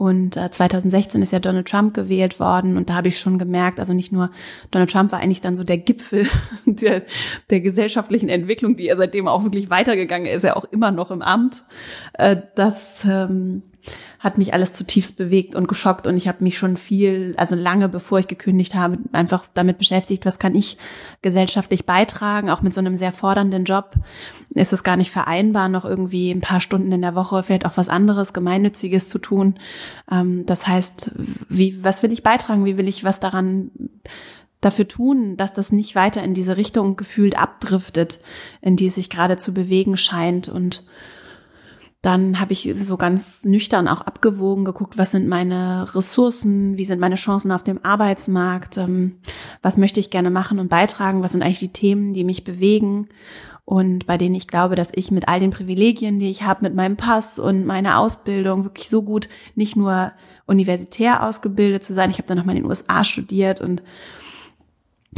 [0.00, 3.78] und äh, 2016 ist ja Donald Trump gewählt worden und da habe ich schon gemerkt,
[3.78, 4.30] also nicht nur
[4.70, 6.26] Donald Trump war eigentlich dann so der Gipfel
[6.64, 7.02] der,
[7.50, 11.20] der gesellschaftlichen Entwicklung, die er seitdem auch wirklich weitergegangen ist, er auch immer noch im
[11.20, 11.64] Amt.
[12.14, 13.62] Äh, das ähm,
[14.20, 17.88] hat mich alles zutiefst bewegt und geschockt und ich habe mich schon viel, also lange
[17.88, 20.76] bevor ich gekündigt habe, einfach damit beschäftigt, was kann ich
[21.22, 23.94] gesellschaftlich beitragen, auch mit so einem sehr fordernden Job.
[24.50, 27.78] Ist es gar nicht vereinbar, noch irgendwie ein paar Stunden in der Woche vielleicht auch
[27.78, 29.54] was anderes, gemeinnütziges zu tun.
[30.12, 31.12] Ähm, das heißt,
[31.48, 33.70] wie, was will ich beitragen, wie will ich was daran
[34.60, 38.20] dafür tun, dass das nicht weiter in diese Richtung gefühlt abdriftet,
[38.60, 40.50] in die es sich gerade zu bewegen scheint?
[40.50, 40.84] Und
[42.02, 46.98] dann habe ich so ganz nüchtern auch abgewogen, geguckt, was sind meine Ressourcen, wie sind
[46.98, 49.16] meine Chancen auf dem Arbeitsmarkt, ähm,
[49.60, 53.08] was möchte ich gerne machen und beitragen, was sind eigentlich die Themen, die mich bewegen
[53.66, 56.74] und bei denen ich glaube, dass ich mit all den Privilegien, die ich habe, mit
[56.74, 60.12] meinem Pass und meiner Ausbildung wirklich so gut nicht nur
[60.46, 63.82] universitär ausgebildet zu sein, ich habe dann noch mal in den USA studiert und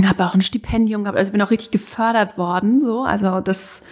[0.04, 3.82] habe auch ein Stipendium gehabt, also ich bin auch richtig gefördert worden, so, also das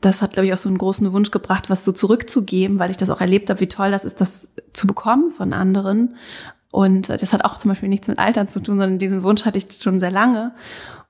[0.00, 2.96] das hat, glaube ich, auch so einen großen Wunsch gebracht, was so zurückzugeben, weil ich
[2.96, 6.16] das auch erlebt habe, wie toll das ist, das zu bekommen von anderen.
[6.72, 9.44] Und äh, das hat auch zum Beispiel nichts mit Altern zu tun, sondern diesen Wunsch
[9.44, 10.52] hatte ich schon sehr lange.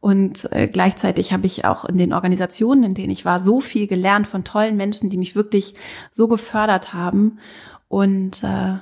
[0.00, 3.86] Und äh, gleichzeitig habe ich auch in den Organisationen, in denen ich war, so viel
[3.86, 5.74] gelernt von tollen Menschen, die mich wirklich
[6.10, 7.38] so gefördert haben.
[7.88, 8.78] Und äh,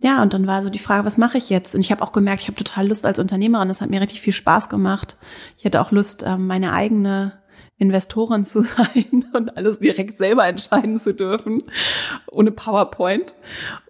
[0.00, 1.74] ja, und dann war so die Frage, was mache ich jetzt?
[1.74, 3.68] Und ich habe auch gemerkt, ich habe total Lust als Unternehmerin.
[3.68, 5.16] Das hat mir richtig viel Spaß gemacht.
[5.56, 7.34] Ich hatte auch Lust, äh, meine eigene
[7.78, 11.58] Investorin zu sein und alles direkt selber entscheiden zu dürfen,
[12.30, 13.34] ohne PowerPoint.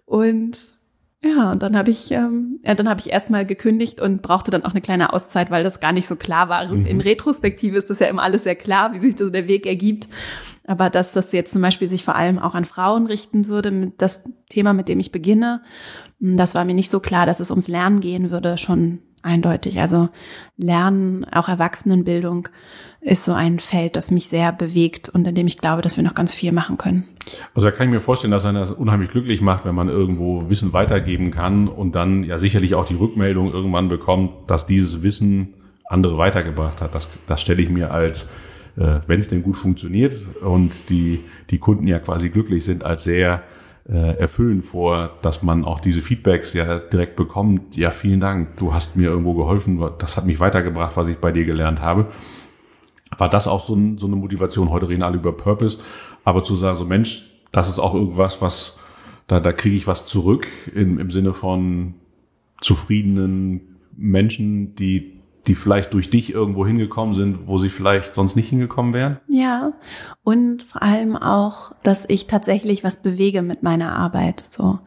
[0.05, 0.79] Und
[1.21, 4.63] ja, und dann habe ich, ähm, ja, dann habe ich erstmal gekündigt und brauchte dann
[4.63, 6.65] auch eine kleine Auszeit, weil das gar nicht so klar war.
[6.67, 6.85] Mhm.
[6.85, 10.07] In Retrospektive ist das ja immer alles sehr klar, wie sich so der Weg ergibt.
[10.65, 14.23] Aber dass das jetzt zum Beispiel sich vor allem auch an Frauen richten würde, das
[14.49, 15.61] Thema, mit dem ich beginne,
[16.19, 19.79] das war mir nicht so klar, dass es ums Lernen gehen würde, schon eindeutig.
[19.79, 20.09] Also
[20.57, 22.49] Lernen, auch Erwachsenenbildung
[23.01, 26.03] ist so ein Feld, das mich sehr bewegt und in dem ich glaube, dass wir
[26.03, 27.05] noch ganz viel machen können.
[27.53, 30.49] Also da kann ich mir vorstellen, dass einer das unheimlich glücklich macht, wenn man irgendwo
[30.49, 35.53] Wissen weitergeben kann und dann ja sicherlich auch die Rückmeldung irgendwann bekommt, dass dieses Wissen
[35.89, 36.93] andere weitergebracht hat.
[36.93, 38.29] Das, das stelle ich mir als,
[38.77, 43.05] äh, wenn es denn gut funktioniert und die, die Kunden ja quasi glücklich sind, als
[43.05, 43.43] sehr
[43.91, 47.75] äh, erfüllend vor, dass man auch diese Feedbacks ja direkt bekommt.
[47.75, 51.31] Ja, vielen Dank, du hast mir irgendwo geholfen, das hat mich weitergebracht, was ich bei
[51.31, 52.07] dir gelernt habe.
[53.17, 54.69] War das auch so, ein, so eine Motivation?
[54.69, 55.79] Heute reden alle über Purpose,
[56.23, 58.79] aber zu sagen, so Mensch, das ist auch irgendwas, was
[59.27, 61.95] da, da kriege ich was zurück im, im Sinne von
[62.61, 68.49] zufriedenen Menschen, die die vielleicht durch dich irgendwo hingekommen sind, wo sie vielleicht sonst nicht
[68.49, 69.19] hingekommen wären?
[69.27, 69.73] Ja,
[70.23, 74.79] und vor allem auch, dass ich tatsächlich was bewege mit meiner Arbeit, so.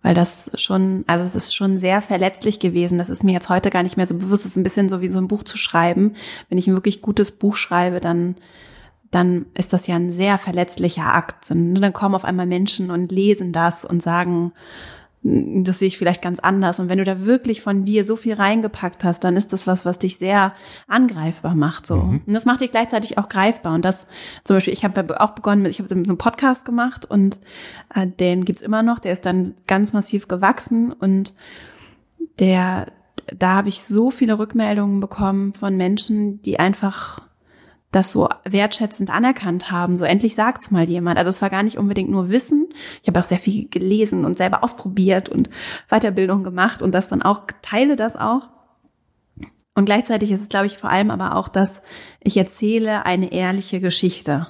[0.00, 2.98] Weil das schon, also es ist schon sehr verletzlich gewesen.
[2.98, 4.44] Das ist mir jetzt heute gar nicht mehr so bewusst.
[4.44, 6.14] Es ist ein bisschen so wie so ein Buch zu schreiben.
[6.48, 8.36] Wenn ich ein wirklich gutes Buch schreibe, dann
[9.10, 11.50] dann ist das ja ein sehr verletzlicher Akt.
[11.50, 14.52] Dann kommen auf einmal Menschen und lesen das und sagen,
[15.22, 16.78] das sehe ich vielleicht ganz anders.
[16.78, 19.84] Und wenn du da wirklich von dir so viel reingepackt hast, dann ist das was,
[19.84, 20.54] was dich sehr
[20.86, 21.86] angreifbar macht.
[21.86, 21.96] So.
[21.96, 22.22] Mhm.
[22.24, 23.74] Und das macht dich gleichzeitig auch greifbar.
[23.74, 24.06] Und das,
[24.44, 27.40] zum Beispiel, ich habe auch begonnen mit, ich habe einen Podcast gemacht und
[27.94, 31.34] äh, den gibt's immer noch, der ist dann ganz massiv gewachsen und
[32.38, 32.86] der,
[33.36, 37.27] da habe ich so viele Rückmeldungen bekommen von Menschen, die einfach
[37.90, 39.96] das so wertschätzend anerkannt haben.
[39.96, 41.18] So endlich sagt's mal jemand.
[41.18, 42.68] Also es war gar nicht unbedingt nur Wissen.
[43.02, 45.48] Ich habe auch sehr viel gelesen und selber ausprobiert und
[45.88, 48.50] Weiterbildung gemacht und das dann auch teile das auch.
[49.74, 51.82] Und gleichzeitig ist es, glaube ich, vor allem aber auch, dass
[52.20, 54.48] ich erzähle eine ehrliche Geschichte.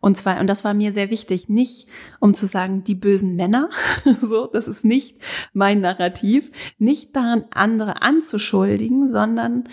[0.00, 1.86] Und zwar, und das war mir sehr wichtig, nicht
[2.20, 3.68] um zu sagen, die bösen Männer,
[4.22, 5.18] so, das ist nicht
[5.52, 9.64] mein Narrativ, nicht daran andere anzuschuldigen, sondern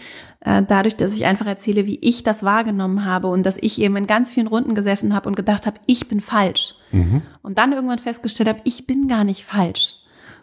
[0.42, 3.96] äh, dadurch, dass ich einfach erzähle, wie ich das wahrgenommen habe und dass ich eben
[3.96, 6.76] in ganz vielen Runden gesessen habe und gedacht habe, ich bin falsch.
[6.92, 7.22] Mhm.
[7.42, 9.96] Und dann irgendwann festgestellt habe, ich bin gar nicht falsch.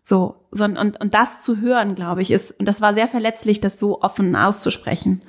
[0.02, 3.60] So, sondern, und, und das zu hören, glaube ich, ist, und das war sehr verletzlich,
[3.60, 5.20] das so offen auszusprechen.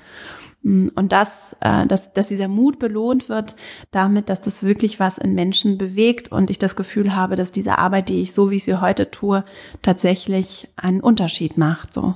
[0.66, 3.56] Mm, und dass, äh, dass, dass dieser Mut belohnt wird
[3.92, 7.78] damit, dass das wirklich was in Menschen bewegt und ich das Gefühl habe, dass diese
[7.78, 9.46] Arbeit, die ich so, wie ich sie heute tue,
[9.84, 11.94] tatsächlich einen Unterschied macht.
[11.94, 12.16] So.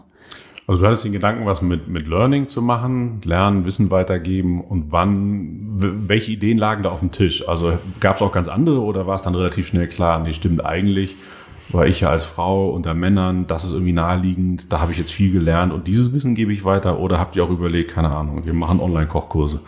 [0.65, 4.91] Also du hattest den Gedanken, was mit, mit Learning zu machen, lernen, Wissen weitergeben und
[4.91, 7.47] wann, welche Ideen lagen da auf dem Tisch?
[7.47, 10.65] Also gab es auch ganz andere oder war es dann relativ schnell klar, nee, stimmt
[10.65, 11.15] eigentlich,
[11.71, 15.11] weil ich ja als Frau unter Männern, das ist irgendwie naheliegend, da habe ich jetzt
[15.11, 18.45] viel gelernt und dieses Wissen gebe ich weiter oder habt ihr auch überlegt, keine Ahnung,
[18.45, 19.61] wir machen Online-Kochkurse?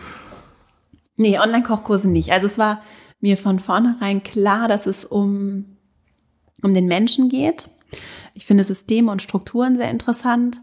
[1.16, 2.32] Nee, Online-Kochkurse nicht.
[2.32, 2.82] Also es war
[3.20, 5.76] mir von vornherein klar, dass es um,
[6.62, 7.68] um den Menschen geht.
[8.34, 10.60] Ich finde Systeme und Strukturen sehr interessant.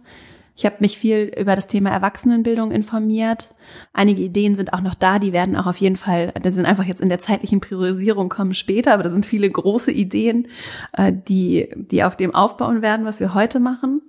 [0.60, 3.56] Ich habe mich viel über das Thema Erwachsenenbildung informiert.
[3.94, 6.84] Einige Ideen sind auch noch da, die werden auch auf jeden Fall, das sind einfach
[6.84, 10.50] jetzt in der zeitlichen Priorisierung kommen später, aber da sind viele große Ideen,
[10.92, 14.02] äh, die, die auf dem aufbauen werden, was wir heute machen.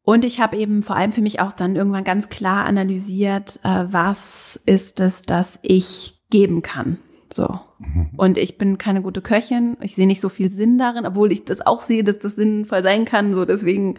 [0.00, 3.84] Und ich habe eben vor allem für mich auch dann irgendwann ganz klar analysiert, äh,
[3.86, 6.96] was ist es, das ich geben kann.
[7.32, 7.60] So.
[7.78, 8.10] Mhm.
[8.16, 9.76] Und ich bin keine gute Köchin.
[9.80, 12.82] Ich sehe nicht so viel Sinn darin, obwohl ich das auch sehe, dass das sinnvoll
[12.82, 13.32] sein kann.
[13.34, 13.94] So, deswegen,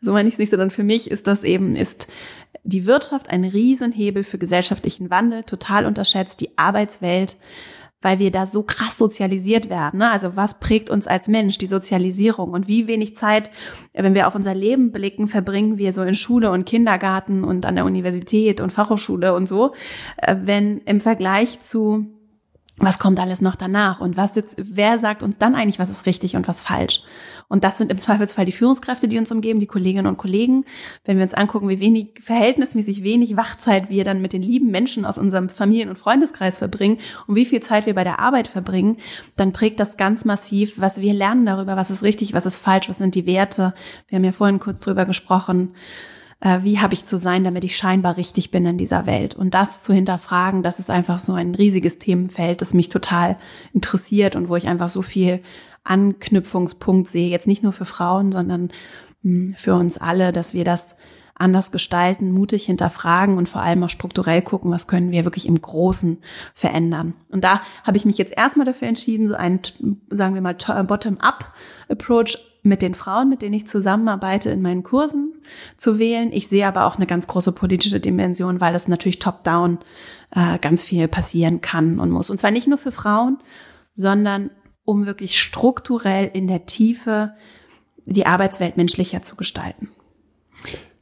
[0.00, 2.08] so meine ich es nicht, sondern für mich ist das eben, ist
[2.64, 7.36] die Wirtschaft ein Riesenhebel für gesellschaftlichen Wandel, total unterschätzt, die Arbeitswelt,
[8.02, 9.98] weil wir da so krass sozialisiert werden.
[9.98, 10.10] Ne?
[10.10, 13.50] Also was prägt uns als Mensch, die Sozialisierung und wie wenig Zeit,
[13.94, 17.74] wenn wir auf unser Leben blicken, verbringen wir so in Schule und Kindergarten und an
[17.74, 19.72] der Universität und Fachhochschule und so,
[20.18, 22.06] äh, wenn im Vergleich zu
[22.78, 26.04] was kommt alles noch danach und was jetzt, wer sagt uns dann eigentlich, was ist
[26.04, 27.02] richtig und was falsch?
[27.48, 30.64] Und das sind im Zweifelsfall die Führungskräfte, die uns umgeben, die Kolleginnen und Kollegen.
[31.04, 35.06] Wenn wir uns angucken, wie wenig, verhältnismäßig wenig Wachzeit wir dann mit den lieben Menschen
[35.06, 38.98] aus unserem Familien- und Freundeskreis verbringen und wie viel Zeit wir bei der Arbeit verbringen,
[39.36, 42.88] dann prägt das ganz massiv, was wir lernen darüber, was ist richtig, was ist falsch,
[42.88, 43.72] was sind die Werte.
[44.08, 45.74] Wir haben ja vorhin kurz drüber gesprochen
[46.40, 49.34] äh, wie habe ich zu sein, damit ich scheinbar richtig bin in dieser Welt.
[49.34, 53.36] Und das zu hinterfragen, das ist einfach so ein riesiges Themenfeld, das mich total
[53.72, 55.42] interessiert und wo ich einfach so viel
[55.84, 58.70] Anknüpfungspunkt sehe, jetzt nicht nur für Frauen, sondern
[59.22, 60.96] hm, für uns alle, dass wir das
[61.38, 65.60] anders gestalten, mutig hinterfragen und vor allem auch strukturell gucken, was können wir wirklich im
[65.60, 66.18] Großen
[66.54, 67.14] verändern.
[67.28, 69.60] Und da habe ich mich jetzt erstmal dafür entschieden, so einen,
[70.10, 75.34] sagen wir mal, Bottom-up-Approach mit den Frauen, mit denen ich zusammenarbeite, in meinen Kursen
[75.76, 76.32] zu wählen.
[76.32, 79.78] Ich sehe aber auch eine ganz große politische Dimension, weil es natürlich top-down
[80.32, 82.30] äh, ganz viel passieren kann und muss.
[82.30, 83.38] Und zwar nicht nur für Frauen,
[83.94, 84.50] sondern
[84.84, 87.34] um wirklich strukturell in der Tiefe
[88.04, 89.90] die Arbeitswelt menschlicher zu gestalten.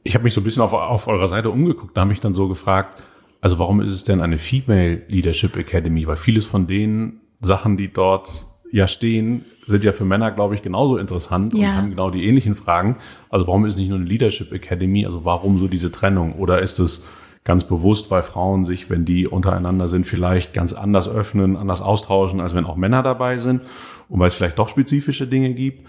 [0.05, 2.33] Ich habe mich so ein bisschen auf, auf eurer Seite umgeguckt, da habe ich dann
[2.33, 3.03] so gefragt,
[3.41, 6.07] also warum ist es denn eine Female Leadership Academy?
[6.07, 10.61] Weil vieles von den Sachen, die dort ja stehen, sind ja für Männer, glaube ich,
[10.61, 11.69] genauso interessant ja.
[11.69, 12.97] und haben genau die ähnlichen Fragen.
[13.29, 15.05] Also warum ist es nicht nur eine Leadership Academy?
[15.05, 16.33] Also warum so diese Trennung?
[16.33, 17.05] Oder ist es
[17.43, 22.41] ganz bewusst, weil Frauen sich, wenn die untereinander sind, vielleicht ganz anders öffnen, anders austauschen,
[22.41, 23.61] als wenn auch Männer dabei sind
[24.09, 25.87] und weil es vielleicht doch spezifische Dinge gibt?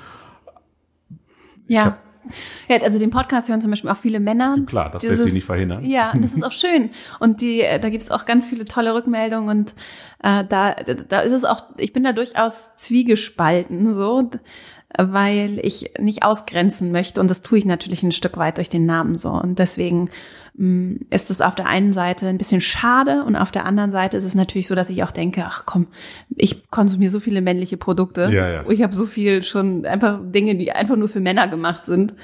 [1.67, 1.99] Ja.
[2.69, 4.57] Ja, also den Podcast hören zum Beispiel auch viele Männer.
[4.67, 5.85] Klar, das lässt sich nicht verhindern.
[5.85, 6.91] Ja, und das ist auch schön.
[7.21, 9.75] Und die, äh, da gibt's auch ganz viele tolle Rückmeldungen und
[10.23, 14.31] äh, da, da ist es auch, ich bin da durchaus zwiegespalten, so,
[14.99, 17.21] weil ich nicht ausgrenzen möchte.
[17.21, 19.31] Und das tue ich natürlich ein Stück weit durch den Namen so.
[19.31, 20.11] Und deswegen
[20.59, 24.17] Mm, ist es auf der einen Seite ein bisschen schade und auf der anderen Seite
[24.17, 25.89] ist es natürlich so, dass ich auch denke, ach komm,
[26.35, 28.31] ich konsumiere so viele männliche Produkte.
[28.33, 28.71] Ja, ja.
[28.71, 32.15] Ich habe so viel schon einfach Dinge, die einfach nur für Männer gemacht sind,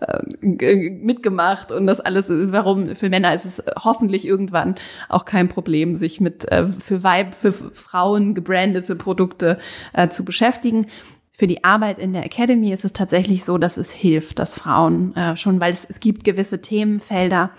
[0.00, 4.76] äh, mitgemacht und das alles, warum für Männer ist es hoffentlich irgendwann
[5.10, 9.58] auch kein Problem, sich mit äh, für Weib, für Frauen gebrandete Produkte
[9.92, 10.86] äh, zu beschäftigen
[11.36, 15.16] für die Arbeit in der Academy ist es tatsächlich so, dass es hilft, dass Frauen
[15.16, 17.50] äh, schon, weil es, es gibt gewisse Themenfelder,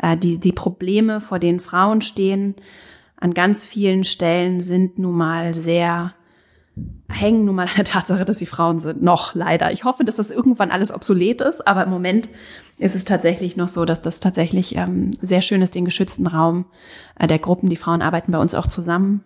[0.00, 2.54] äh, die die Probleme, vor denen Frauen stehen,
[3.16, 6.14] an ganz vielen Stellen sind nun mal sehr
[7.08, 9.02] hängen nun mal an der Tatsache, dass sie Frauen sind.
[9.02, 9.72] Noch leider.
[9.72, 12.30] Ich hoffe, dass das irgendwann alles obsolet ist, aber im Moment
[12.78, 16.66] ist es tatsächlich noch so, dass das tatsächlich ähm, sehr schön ist, den geschützten Raum
[17.18, 19.24] äh, der Gruppen, die Frauen arbeiten bei uns auch zusammen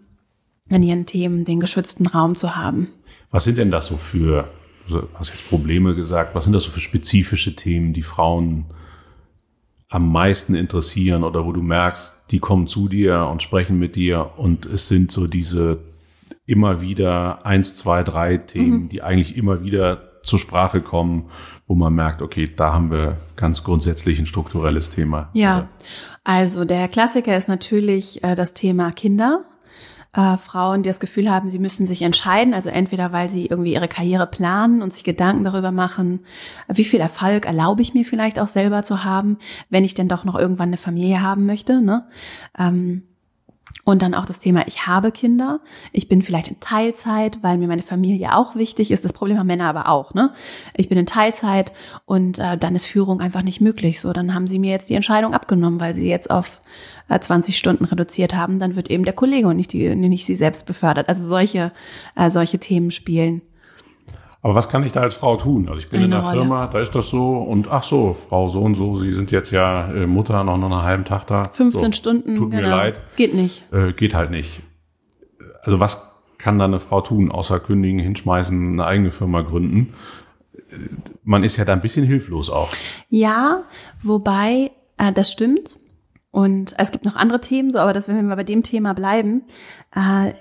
[0.71, 2.89] an ihren Themen, den geschützten Raum zu haben.
[3.31, 4.49] Was sind denn das so für,
[4.89, 8.67] du hast jetzt Probleme gesagt, was sind das so für spezifische Themen, die Frauen
[9.91, 14.33] am meisten interessieren oder wo du merkst, die kommen zu dir und sprechen mit dir
[14.37, 15.79] und es sind so diese
[16.47, 18.89] immer wieder eins, zwei, drei Themen, mhm.
[18.89, 21.31] die eigentlich immer wieder zur Sprache kommen,
[21.67, 25.31] wo man merkt, okay, da haben wir ganz grundsätzlich ein strukturelles Thema.
[25.33, 25.69] Ja,
[26.25, 29.45] also der Klassiker ist natürlich äh, das Thema Kinder
[30.13, 33.75] äh, Frauen, die das Gefühl haben, sie müssen sich entscheiden, also entweder weil sie irgendwie
[33.75, 36.21] ihre Karriere planen und sich Gedanken darüber machen,
[36.69, 39.39] wie viel Erfolg erlaube ich mir vielleicht auch selber zu haben,
[39.69, 41.81] wenn ich denn doch noch irgendwann eine Familie haben möchte.
[41.81, 42.07] Ne?
[42.59, 43.03] Ähm,
[43.85, 45.61] und dann auch das Thema, ich habe Kinder,
[45.93, 49.03] ich bin vielleicht in Teilzeit, weil mir meine Familie auch wichtig ist.
[49.03, 50.13] Das Problem haben Männer aber auch.
[50.13, 50.33] Ne?
[50.75, 51.73] Ich bin in Teilzeit
[52.05, 54.01] und äh, dann ist Führung einfach nicht möglich.
[54.01, 56.61] So, dann haben sie mir jetzt die Entscheidung abgenommen, weil sie jetzt auf
[57.09, 58.59] äh, 20 Stunden reduziert haben.
[58.59, 61.09] Dann wird eben der Kollege und nicht, die, nicht sie selbst befördert.
[61.09, 61.73] Also solche,
[62.15, 63.41] äh, solche Themen spielen.
[64.41, 65.69] Aber was kann ich da als Frau tun?
[65.69, 66.23] Also ich bin in der.
[66.23, 69.51] Firma, da ist das so und ach so, Frau so und so, Sie sind jetzt
[69.51, 71.45] ja äh, Mutter noch einen halben Tag da.
[71.45, 72.37] 15 so, Stunden.
[72.37, 72.63] Tut genau.
[72.63, 73.03] mir leid.
[73.17, 73.65] Geht nicht.
[73.73, 74.63] Äh, geht halt nicht.
[75.63, 79.95] Also was kann da eine Frau tun, außer kündigen, hinschmeißen, eine eigene Firma gründen?
[81.25, 82.71] Man ist ja da ein bisschen hilflos auch.
[83.09, 83.65] Ja,
[84.03, 85.79] wobei, äh, das stimmt.
[86.31, 88.93] Und es gibt noch andere Themen, so, aber das, wenn wir mal bei dem Thema
[88.93, 89.45] bleiben,
[89.95, 90.33] äh,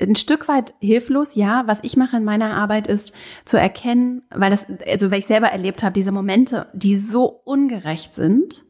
[0.00, 1.64] ein Stück weit hilflos, ja.
[1.66, 3.12] Was ich mache in meiner Arbeit ist
[3.44, 8.14] zu erkennen, weil das, also weil ich selber erlebt habe, diese Momente, die so ungerecht
[8.14, 8.62] sind,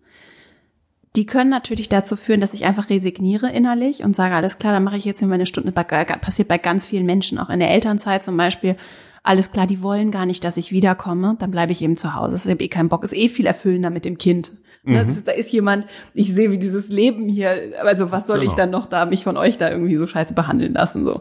[1.16, 4.84] die können natürlich dazu führen, dass ich einfach resigniere innerlich und sage, alles klar, dann
[4.84, 5.72] mache ich jetzt hier meine Stunde.
[5.72, 8.76] Passiert bei ganz vielen Menschen, auch in der Elternzeit zum Beispiel.
[9.22, 12.36] Alles klar, die wollen gar nicht, dass ich wiederkomme, dann bleibe ich eben zu Hause.
[12.36, 14.52] Es ist eh kein Bock, ist eh viel erfüllender mit dem Kind.
[14.88, 15.22] Ne, mhm.
[15.24, 18.50] da ist jemand, ich sehe, wie dieses Leben hier, also was soll genau.
[18.50, 21.20] ich dann noch da, mich von euch da irgendwie so scheiße behandeln lassen, so.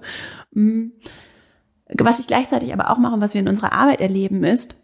[0.54, 0.94] Mhm.
[1.94, 4.76] Was ich gleichzeitig aber auch mache und was wir in unserer Arbeit erleben ist,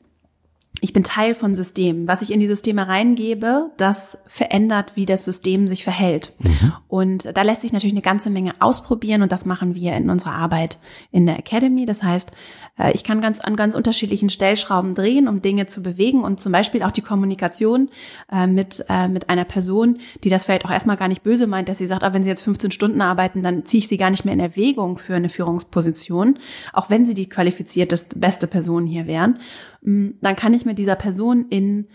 [0.83, 2.09] ich bin Teil von Systemen.
[2.09, 6.35] Was ich in die Systeme reingebe, das verändert, wie das System sich verhält.
[6.39, 6.73] Mhm.
[6.89, 10.33] Und da lässt sich natürlich eine ganze Menge ausprobieren und das machen wir in unserer
[10.33, 10.77] Arbeit
[11.09, 11.85] in der Academy.
[11.85, 12.33] Das heißt,
[12.77, 16.51] äh, ich kann ganz an ganz unterschiedlichen Stellschrauben drehen, um Dinge zu bewegen und zum
[16.51, 17.89] Beispiel auch die Kommunikation
[18.29, 21.69] äh, mit, äh, mit einer Person, die das vielleicht auch erstmal gar nicht böse meint,
[21.69, 24.09] dass sie sagt, ah, wenn sie jetzt 15 Stunden arbeiten, dann ziehe ich sie gar
[24.09, 26.39] nicht mehr in Erwägung für eine Führungsposition,
[26.73, 29.39] auch wenn sie die qualifizierteste, beste Person hier wären.
[29.83, 31.87] Mm, dann kann ich mit dieser Person in,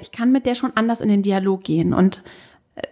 [0.00, 2.24] ich kann mit der schon anders in den Dialog gehen und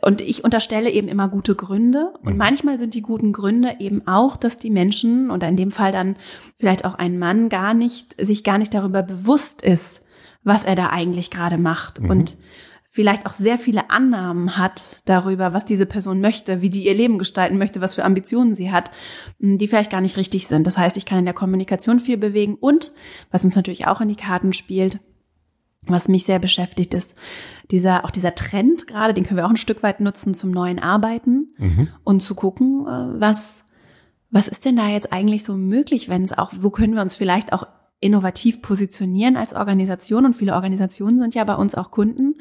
[0.03, 2.13] und ich unterstelle eben immer gute Gründe.
[2.23, 2.39] Und mhm.
[2.39, 6.17] manchmal sind die guten Gründe eben auch, dass die Menschen oder in dem Fall dann
[6.59, 10.03] vielleicht auch ein Mann gar nicht, sich gar nicht darüber bewusst ist,
[10.43, 12.01] was er da eigentlich gerade macht.
[12.01, 12.11] Mhm.
[12.11, 12.37] Und
[12.97, 17.19] vielleicht auch sehr viele Annahmen hat darüber, was diese Person möchte, wie die ihr Leben
[17.19, 18.91] gestalten möchte, was für Ambitionen sie hat,
[19.39, 20.67] die vielleicht gar nicht richtig sind.
[20.67, 22.93] Das heißt, ich kann in der Kommunikation viel bewegen und,
[23.31, 24.99] was uns natürlich auch in die Karten spielt,
[25.83, 27.17] was mich sehr beschäftigt, ist
[27.71, 30.79] dieser, auch dieser Trend gerade, den können wir auch ein Stück weit nutzen zum neuen
[30.79, 31.89] Arbeiten mhm.
[32.03, 33.67] und zu gucken, äh, was,
[34.31, 37.15] was ist denn da jetzt eigentlich so möglich, wenn es auch, wo können wir uns
[37.15, 37.67] vielleicht auch
[38.01, 42.35] innovativ positionieren als Organisation und viele Organisationen sind ja bei uns auch Kunden.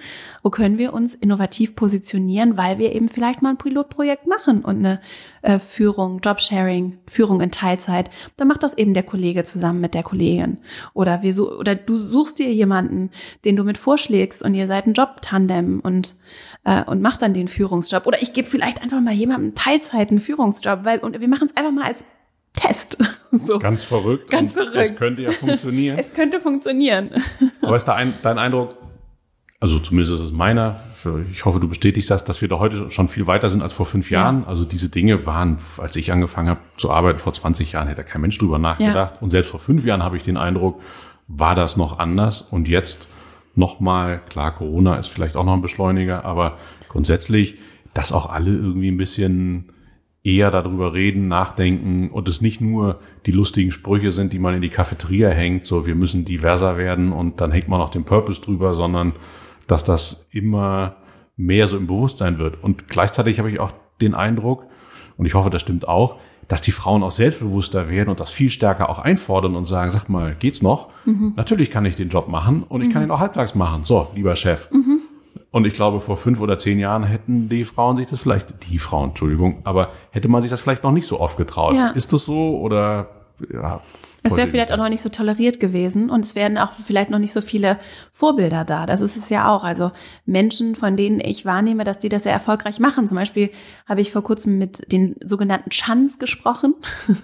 [0.44, 4.78] Wo können wir uns innovativ positionieren, weil wir eben vielleicht mal ein Pilotprojekt machen und
[4.80, 5.02] eine
[5.44, 10.04] äh, Führung, Jobsharing, Führung in Teilzeit, dann macht das eben der Kollege zusammen mit der
[10.04, 10.58] Kollegin.
[10.94, 13.12] Oder wir so, oder du suchst dir jemanden,
[13.46, 16.16] den du mit vorschlägst und ihr seid ein Job-Tandem und
[16.66, 18.06] äh, und macht dann den Führungsjob.
[18.08, 21.56] Oder ich gebe vielleicht einfach mal jemandem Teilzeit einen Führungsjob, weil und wir machen es
[21.56, 22.04] einfach mal als
[22.56, 22.98] Test.
[23.38, 23.60] So.
[23.60, 24.32] Ganz verrückt.
[24.32, 24.78] Ganz verrückt.
[24.78, 25.98] Das könnte ja funktionieren.
[26.00, 27.10] es könnte funktionieren.
[27.62, 28.78] Aber ist da ein, dein Eindruck,
[29.60, 30.80] also zumindest ist es meiner,
[31.32, 33.86] ich hoffe, du bestätigst das, dass wir da heute schon viel weiter sind als vor
[33.86, 34.44] fünf Jahren.
[34.44, 34.48] Ja.
[34.48, 38.22] Also diese Dinge waren, als ich angefangen habe zu arbeiten, vor 20 Jahren hätte kein
[38.22, 39.16] Mensch drüber nachgedacht.
[39.16, 39.22] Ja.
[39.22, 40.82] Und selbst vor fünf Jahren habe ich den Eindruck,
[41.28, 42.42] war das noch anders.
[42.42, 43.10] Und jetzt
[43.56, 46.58] nochmal, klar, Corona ist vielleicht auch noch ein Beschleuniger, aber
[46.90, 47.58] grundsätzlich,
[47.94, 49.72] dass auch alle irgendwie ein bisschen
[50.26, 54.62] eher darüber reden, nachdenken und es nicht nur die lustigen Sprüche sind, die man in
[54.62, 58.42] die Cafeteria hängt, so wir müssen diverser werden und dann hängt man noch den Purpose
[58.42, 59.14] drüber, sondern
[59.68, 60.98] dass das immer
[61.38, 62.62] mehr so im Bewusstsein wird.
[62.64, 63.72] Und gleichzeitig habe ich auch
[64.02, 64.66] den Eindruck,
[65.18, 66.18] und ich hoffe, das stimmt auch,
[66.48, 70.10] dass die Frauen auch selbstbewusster werden und das viel stärker auch einfordern und sagen, sag
[70.10, 70.90] mal, geht's noch?
[71.06, 71.34] Mhm.
[71.36, 72.94] Natürlich kann ich den Job machen und ich mhm.
[72.94, 73.84] kann ihn auch halbtags machen.
[73.86, 74.70] So, lieber Chef.
[74.72, 74.95] Mhm.
[75.56, 78.78] Und ich glaube, vor fünf oder zehn Jahren hätten die Frauen sich das vielleicht, die
[78.78, 81.76] Frauen, Entschuldigung, aber hätte man sich das vielleicht noch nicht so oft getraut.
[81.76, 81.92] Ja.
[81.92, 83.08] Ist das so oder
[83.54, 83.80] ja?
[84.22, 87.20] Es wäre vielleicht auch noch nicht so toleriert gewesen und es wären auch vielleicht noch
[87.20, 87.80] nicht so viele
[88.12, 88.86] Vorbilder da.
[88.86, 89.64] Das ist es ja auch.
[89.64, 89.92] Also
[90.26, 93.08] Menschen, von denen ich wahrnehme, dass die das sehr erfolgreich machen.
[93.08, 93.52] Zum Beispiel
[93.88, 96.76] habe ich vor kurzem mit den sogenannten Chans gesprochen.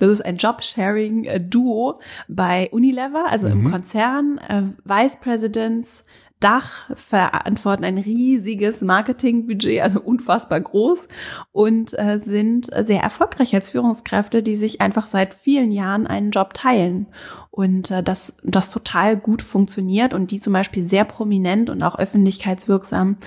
[0.00, 3.52] Das ist ein Job-Sharing-Duo bei Unilever, also mhm.
[3.52, 4.38] im Konzern.
[4.38, 6.04] Äh, Vice Presidents
[6.42, 11.08] Dach, verantworten ein riesiges Marketingbudget, also unfassbar groß
[11.52, 16.52] und äh, sind sehr erfolgreich als Führungskräfte, die sich einfach seit vielen Jahren einen Job
[16.52, 17.06] teilen
[17.50, 21.98] und äh, das, das total gut funktioniert und die zum Beispiel sehr prominent und auch
[21.98, 23.18] öffentlichkeitswirksam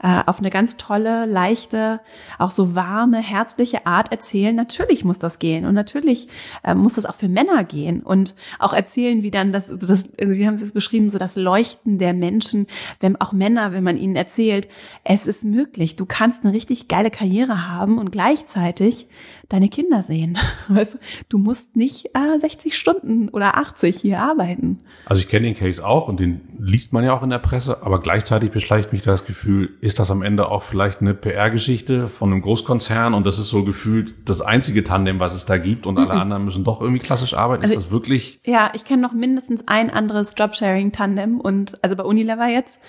[0.00, 2.00] äh, auf eine ganz tolle, leichte,
[2.38, 4.54] auch so warme, herzliche Art erzählen.
[4.54, 6.28] Natürlich muss das gehen und natürlich
[6.62, 10.46] äh, muss das auch für Männer gehen und auch erzählen, wie dann das, das wie
[10.46, 12.66] haben Sie es beschrieben, so das Leuchten der Menschen,
[13.00, 14.68] wenn auch Männer, wenn man ihnen erzählt,
[15.02, 19.08] es ist möglich, du kannst eine richtig geile Karriere haben und gleichzeitig
[19.48, 20.38] deine Kinder sehen.
[20.68, 20.98] Weißt du,
[21.30, 24.80] du musst nicht äh, 60 Stunden oder 80 hier arbeiten.
[25.06, 27.82] Also ich kenne den Case auch und den liest man ja auch in der Presse,
[27.82, 32.32] aber gleichzeitig beschleicht mich das Gefühl, ist das am Ende auch vielleicht eine PR-Geschichte von
[32.32, 35.98] einem Großkonzern und das ist so gefühlt das einzige Tandem, was es da gibt und
[35.98, 37.62] alle anderen müssen doch irgendwie klassisch arbeiten.
[37.62, 38.40] Also ist das wirklich?
[38.44, 42.80] Ja, ich kenne noch mindestens ein anderes Jobsharing-Tandem und also bei Unilever jetzt.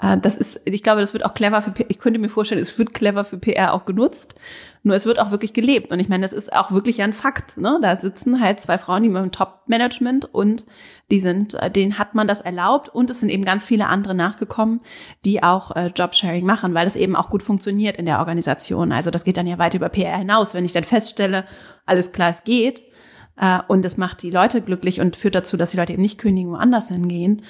[0.00, 2.78] Äh, das ist, ich glaube, das wird auch clever für, ich könnte mir vorstellen, es
[2.78, 4.34] wird clever für PR auch genutzt.
[4.88, 5.92] Nur es wird auch wirklich gelebt.
[5.92, 7.58] Und ich meine, das ist auch wirklich ein Fakt.
[7.58, 7.78] Ne?
[7.82, 10.64] Da sitzen halt zwei Frauen, die dem Top-Management und
[11.10, 14.14] die sind, äh, denen hat man das erlaubt und es sind eben ganz viele andere
[14.14, 14.80] nachgekommen,
[15.26, 18.90] die auch äh, Jobsharing machen, weil das eben auch gut funktioniert in der Organisation.
[18.90, 20.54] Also das geht dann ja weit über PR hinaus.
[20.54, 21.44] Wenn ich dann feststelle,
[21.84, 22.82] alles klar, es geht,
[23.36, 26.18] äh, und es macht die Leute glücklich und führt dazu, dass die Leute eben nicht
[26.18, 27.42] kündigen, woanders hingehen,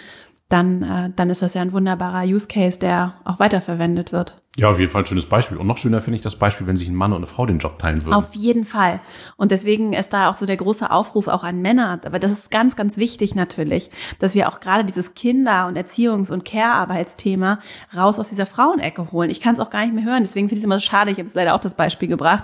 [0.48, 4.40] dann, äh, dann ist das ja ein wunderbarer Use Case, der auch weiterverwendet wird.
[4.58, 5.56] Ja, auf jeden Fall ein schönes Beispiel.
[5.56, 7.60] Und noch schöner finde ich das Beispiel, wenn sich ein Mann und eine Frau den
[7.60, 8.14] Job teilen würden.
[8.14, 8.98] Auf jeden Fall.
[9.36, 12.00] Und deswegen ist da auch so der große Aufruf auch an Männer.
[12.04, 16.32] Aber das ist ganz, ganz wichtig natürlich, dass wir auch gerade dieses Kinder- und Erziehungs-
[16.32, 17.60] und Care-Arbeitsthema
[17.96, 19.30] raus aus dieser Frauenecke holen.
[19.30, 20.24] Ich kann es auch gar nicht mehr hören.
[20.24, 21.12] Deswegen finde ich es immer so schade.
[21.12, 22.42] Ich habe jetzt leider auch das Beispiel gebracht.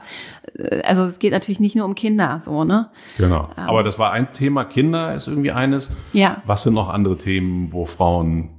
[0.57, 2.91] Äh, also es geht natürlich nicht nur um Kinder, so, ne?
[3.19, 3.49] Genau.
[3.59, 3.65] Ähm.
[3.65, 4.65] Aber das war ein Thema.
[4.65, 5.91] Kinder ist irgendwie eines.
[6.12, 6.43] Ja.
[6.47, 8.51] Was sind noch andere Themen, wo Frauen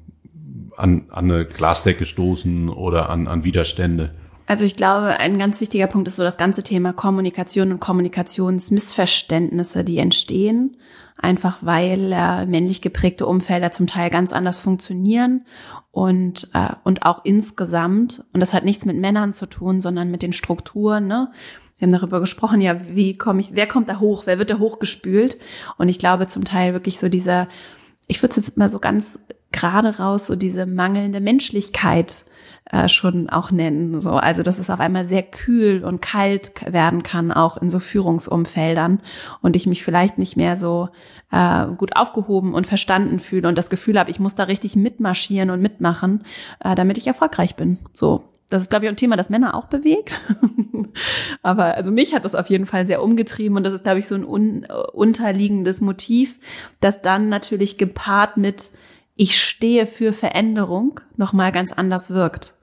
[0.77, 4.13] an, an eine Glasdecke stoßen oder an, an Widerstände?
[4.47, 9.83] Also ich glaube, ein ganz wichtiger Punkt ist so das ganze Thema Kommunikation und Kommunikationsmissverständnisse,
[9.83, 10.77] die entstehen,
[11.17, 15.45] einfach weil äh, männlich geprägte Umfelder zum Teil ganz anders funktionieren
[15.91, 20.21] und äh, und auch insgesamt und das hat nichts mit Männern zu tun, sondern mit
[20.21, 21.07] den Strukturen.
[21.07, 21.31] Ne?
[21.77, 24.59] Wir haben darüber gesprochen, ja, wie komme ich, wer kommt da hoch, wer wird da
[24.59, 25.39] hochgespült?
[25.77, 27.47] Und ich glaube zum Teil wirklich so dieser,
[28.07, 29.17] ich würde es jetzt mal so ganz
[29.55, 32.25] gerade raus so diese mangelnde Menschlichkeit
[32.71, 34.01] äh, schon auch nennen.
[34.01, 37.79] So, also dass es auf einmal sehr kühl und kalt werden kann, auch in so
[37.79, 39.01] Führungsumfeldern
[39.41, 40.89] und ich mich vielleicht nicht mehr so
[41.31, 45.49] äh, gut aufgehoben und verstanden fühle und das Gefühl habe, ich muss da richtig mitmarschieren
[45.49, 46.23] und mitmachen,
[46.59, 47.79] äh, damit ich erfolgreich bin.
[47.95, 50.19] So, das ist, glaube ich, ein Thema, das Männer auch bewegt.
[51.41, 54.07] Aber also mich hat das auf jeden Fall sehr umgetrieben und das ist, glaube ich,
[54.07, 56.39] so ein un unterliegendes Motiv,
[56.79, 58.71] das dann natürlich gepaart mit
[59.15, 62.53] ich stehe für Veränderung nochmal ganz anders wirkt.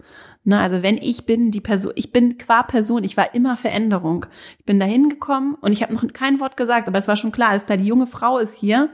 [0.44, 4.26] Ne, also wenn ich bin die Person, ich bin qua Person, ich war immer Veränderung.
[4.58, 7.30] Ich bin da hingekommen und ich habe noch kein Wort gesagt, aber es war schon
[7.32, 8.90] klar, dass da die junge Frau ist hier,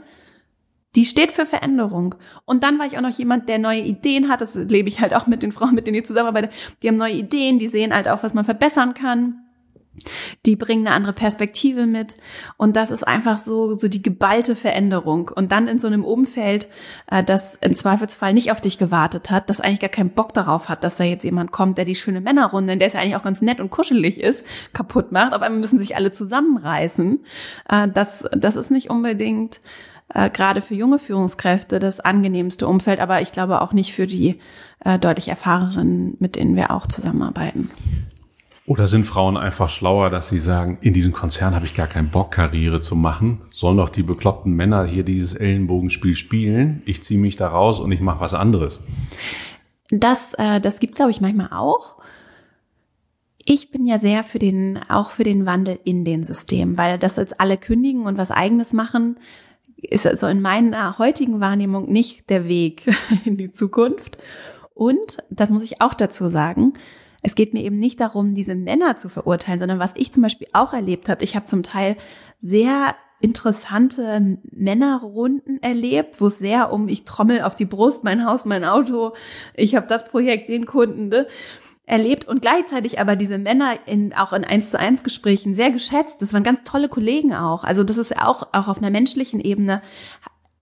[0.95, 2.17] die steht für Veränderung.
[2.45, 4.41] Und dann war ich auch noch jemand, der neue Ideen hat.
[4.41, 6.51] Das lebe ich halt auch mit den Frauen, mit denen ich zusammenarbeite.
[6.83, 9.48] Die haben neue Ideen, die sehen halt auch, was man verbessern kann
[10.47, 12.17] die bringen eine andere Perspektive mit
[12.57, 16.69] und das ist einfach so so die geballte Veränderung und dann in so einem Umfeld,
[17.11, 20.69] äh, das im Zweifelsfall nicht auf dich gewartet hat, das eigentlich gar keinen Bock darauf
[20.69, 23.17] hat, dass da jetzt jemand kommt, der die schöne Männerrunde, in der es ja eigentlich
[23.17, 25.35] auch ganz nett und kuschelig ist, kaputt macht.
[25.35, 27.25] Auf einmal müssen sich alle zusammenreißen.
[27.69, 29.61] Äh, das das ist nicht unbedingt
[30.15, 34.41] äh, gerade für junge Führungskräfte das angenehmste Umfeld, aber ich glaube auch nicht für die
[35.01, 37.69] deutlich erfahrenen, mit denen wir auch zusammenarbeiten.
[38.69, 42.11] Oder sind Frauen einfach schlauer, dass sie sagen, in diesem Konzern habe ich gar keinen
[42.11, 43.41] Bock, Karriere zu machen?
[43.49, 46.83] Sollen doch die bekloppten Männer hier dieses Ellenbogenspiel spielen?
[46.85, 48.81] Ich ziehe mich da raus und ich mache was anderes.
[49.91, 51.97] Das, äh, das gibt's glaube ich, manchmal auch.
[53.47, 57.17] Ich bin ja sehr für den, auch für den Wandel in den Systemen, weil das
[57.17, 59.19] jetzt alle kündigen und was eigenes machen,
[59.79, 62.83] ist also in meiner heutigen Wahrnehmung nicht der Weg
[63.25, 64.19] in die Zukunft.
[64.75, 66.75] Und, das muss ich auch dazu sagen,
[67.23, 70.49] es geht mir eben nicht darum, diese Männer zu verurteilen, sondern was ich zum Beispiel
[70.53, 71.97] auch erlebt habe, ich habe zum Teil
[72.41, 78.45] sehr interessante Männerrunden erlebt, wo es sehr um ich trommel auf die Brust, mein Haus,
[78.45, 79.15] mein Auto,
[79.55, 81.27] ich habe das Projekt, den Kunden ne,
[81.85, 86.23] erlebt und gleichzeitig aber diese Männer in auch in eins zu eins Gesprächen sehr geschätzt.
[86.23, 87.65] Das waren ganz tolle Kollegen auch.
[87.65, 89.83] Also das ist auch auch auf einer menschlichen Ebene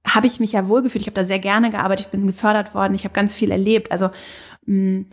[0.06, 1.02] habe ich mich ja wohlgefühlt.
[1.02, 3.90] Ich habe da sehr gerne gearbeitet, ich bin gefördert worden, ich habe ganz viel erlebt.
[3.90, 4.10] Also
[4.66, 5.04] mh,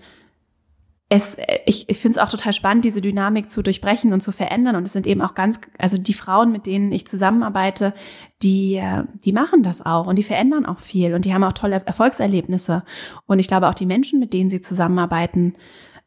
[1.14, 1.38] es,
[1.68, 4.76] ich, ich finde es auch total spannend, diese Dynamik zu durchbrechen und zu verändern.
[4.76, 7.94] Und es sind eben auch ganz, also die Frauen, mit denen ich zusammenarbeite,
[8.42, 8.82] die,
[9.24, 12.84] die machen das auch und die verändern auch viel und die haben auch tolle Erfolgserlebnisse.
[13.28, 15.54] Und ich glaube auch die Menschen, mit denen sie zusammenarbeiten,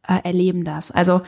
[0.08, 0.90] äh, erleben das.
[0.90, 1.22] Also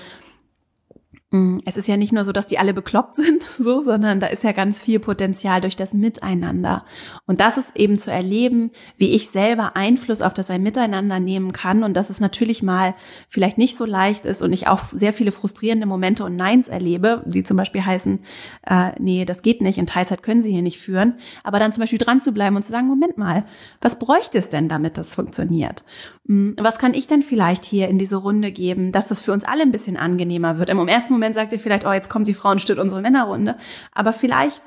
[1.31, 4.45] es ist ja nicht nur so, dass die alle bekloppt sind, so, sondern da ist
[4.45, 6.87] ja ganz viel Potenzial durch das Miteinander.
[7.27, 11.53] Und das ist eben zu erleben, wie ich selber Einfluss auf das ein Miteinander nehmen
[11.53, 12.95] kann und dass es natürlich mal
[13.29, 17.23] vielleicht nicht so leicht ist und ich auch sehr viele frustrierende Momente und Neins erlebe,
[17.27, 18.21] die zum Beispiel heißen,
[18.67, 21.83] äh, nee, das geht nicht, in Teilzeit können sie hier nicht führen, aber dann zum
[21.83, 23.45] Beispiel dran zu bleiben und zu sagen, Moment mal,
[23.83, 25.85] was bräuchte es denn, damit das funktioniert?
[26.25, 29.45] Mm, was kann ich denn vielleicht hier in diese Runde geben, dass das für uns
[29.45, 30.71] alle ein bisschen angenehmer wird?
[30.71, 33.57] Im ersten Moment sagt ihr vielleicht, oh, jetzt kommt die Frau und stört unsere Männerrunde.
[33.93, 34.63] Aber vielleicht,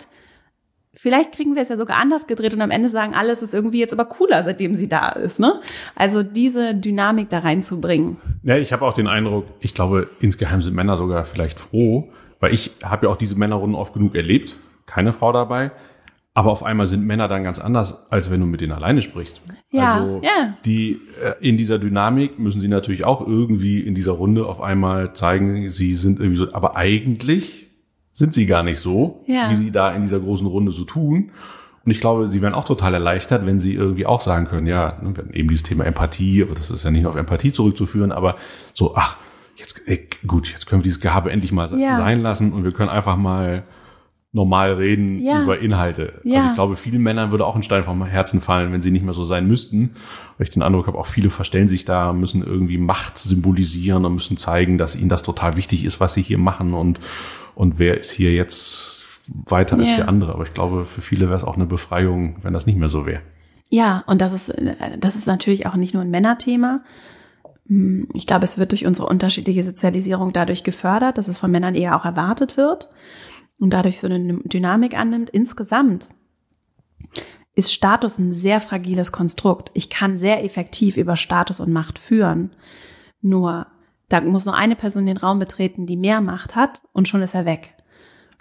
[0.93, 3.79] vielleicht kriegen wir es ja sogar anders gedreht und am Ende sagen, alles ist irgendwie
[3.79, 5.39] jetzt aber cooler, seitdem sie da ist.
[5.39, 5.61] Ne?
[5.95, 8.17] Also diese Dynamik da reinzubringen.
[8.43, 12.53] Ja, ich habe auch den Eindruck, ich glaube, insgeheim sind Männer sogar vielleicht froh, weil
[12.53, 15.71] ich habe ja auch diese Männerrunden oft genug erlebt, keine Frau dabei.
[16.33, 19.41] Aber auf einmal sind Männer dann ganz anders, als wenn du mit denen alleine sprichst.
[19.69, 20.55] Ja, also ja.
[20.65, 25.13] die äh, in dieser Dynamik müssen sie natürlich auch irgendwie in dieser Runde auf einmal
[25.13, 27.67] zeigen, sie sind irgendwie so, aber eigentlich
[28.13, 29.49] sind sie gar nicht so, ja.
[29.49, 31.31] wie sie da in dieser großen Runde so tun.
[31.83, 34.97] Und ich glaube, sie werden auch total erleichtert, wenn sie irgendwie auch sagen können, ja,
[35.01, 38.35] ne, eben dieses Thema Empathie, aber das ist ja nicht nur auf Empathie zurückzuführen, aber
[38.73, 39.17] so, ach,
[39.55, 41.97] jetzt, ey, gut, jetzt können wir dieses Gehabe endlich mal Ja.
[41.97, 43.63] sein lassen und wir können einfach mal
[44.33, 45.43] normal reden Ja.
[45.43, 46.21] über Inhalte.
[46.23, 46.37] Ja.
[46.39, 49.03] Also ich glaube, vielen Männern würde auch ein Stein vom Herzen fallen, wenn sie nicht
[49.03, 49.91] mehr so sein müssten.
[50.37, 54.13] Weil ich den Eindruck habe, auch viele verstellen sich da, müssen irgendwie Macht symbolisieren und
[54.13, 56.99] müssen zeigen, dass ihnen das total wichtig ist, was sie hier machen und,
[57.55, 59.95] und wer ist hier jetzt weiter als Ja.
[59.97, 60.33] der andere.
[60.33, 63.05] Aber ich glaube, für viele wäre es auch eine Befreiung, wenn das nicht mehr so
[63.05, 63.21] wäre.
[63.69, 64.53] Ja, und das ist,
[64.99, 66.81] das ist natürlich auch nicht nur ein Männerthema.
[67.67, 71.75] Hm, Ich glaube, es wird durch unsere unterschiedliche Sozialisierung dadurch gefördert, dass es von Männern
[71.75, 72.89] eher auch erwartet wird
[73.61, 75.29] und dadurch so eine Dynamik annimmt.
[75.29, 76.09] Insgesamt
[77.53, 79.69] ist Status ein sehr fragiles Konstrukt.
[79.75, 82.55] Ich kann sehr effektiv über Status und Macht führen.
[83.21, 83.67] Nur,
[84.09, 87.35] da muss nur eine Person den Raum betreten, die mehr Macht hat und schon ist
[87.35, 87.75] er weg.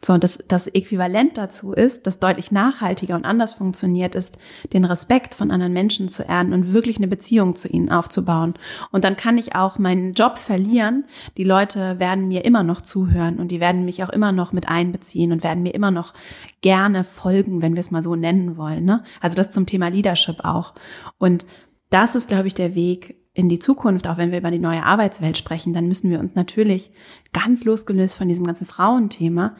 [0.02, 4.38] So, und das, das Äquivalent dazu ist, das deutlich nachhaltiger und anders funktioniert, ist,
[4.72, 8.54] den Respekt von anderen Menschen zu ernten und wirklich eine Beziehung zu ihnen aufzubauen.
[8.90, 11.04] Und dann kann ich auch meinen Job verlieren.
[11.36, 14.68] Die Leute werden mir immer noch zuhören und die werden mich auch immer noch mit
[14.68, 16.14] einbeziehen und werden mir immer noch
[16.62, 18.84] gerne folgen, wenn wir es mal so nennen wollen.
[18.84, 19.04] Ne?
[19.20, 20.74] Also das zum Thema Leadership auch.
[21.18, 21.46] Und
[21.90, 24.82] das ist, glaube ich, der Weg in die Zukunft, auch wenn wir über die neue
[24.82, 26.90] Arbeitswelt sprechen, dann müssen wir uns natürlich
[27.32, 29.56] ganz losgelöst von diesem ganzen Frauenthema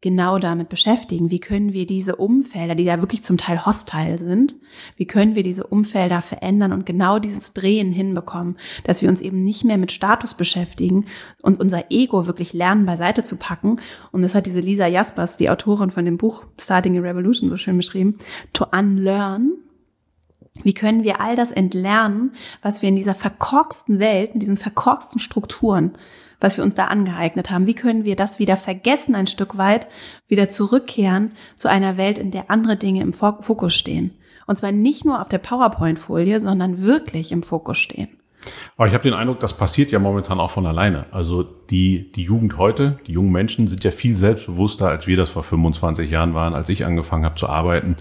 [0.00, 1.30] genau damit beschäftigen.
[1.30, 4.54] Wie können wir diese Umfelder, die ja wirklich zum Teil hostile sind,
[4.96, 9.42] wie können wir diese Umfelder verändern und genau dieses Drehen hinbekommen, dass wir uns eben
[9.42, 11.06] nicht mehr mit Status beschäftigen
[11.42, 13.80] und unser Ego wirklich lernen beiseite zu packen.
[14.12, 17.56] Und das hat diese Lisa Jaspers, die Autorin von dem Buch Starting a Revolution, so
[17.56, 18.18] schön beschrieben,
[18.52, 19.52] to unlearn.
[20.62, 22.32] Wie können wir all das entlernen,
[22.62, 25.96] was wir in dieser verkorksten Welt, mit diesen verkorksten Strukturen,
[26.40, 27.66] was wir uns da angeeignet haben?
[27.66, 29.88] Wie können wir das wieder vergessen ein Stück weit,
[30.28, 34.12] wieder zurückkehren zu einer Welt, in der andere Dinge im Fo- Fokus stehen?
[34.46, 38.08] Und zwar nicht nur auf der PowerPoint-Folie, sondern wirklich im Fokus stehen.
[38.78, 41.02] Aber ich habe den Eindruck, das passiert ja momentan auch von alleine.
[41.10, 45.28] Also die, die Jugend heute, die jungen Menschen sind ja viel selbstbewusster, als wir das
[45.30, 47.96] vor 25 Jahren waren, als ich angefangen habe zu arbeiten.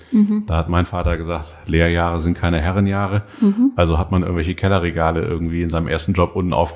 [0.45, 3.23] Da hat mein Vater gesagt, Lehrjahre sind keine Herrenjahre.
[3.75, 6.75] Also hat man irgendwelche Kellerregale irgendwie in seinem ersten Job unten auf,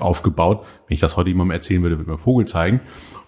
[0.00, 0.64] aufgebaut.
[0.88, 2.80] Wenn ich das heute jemandem erzählen würde, würde mir Vogel zeigen.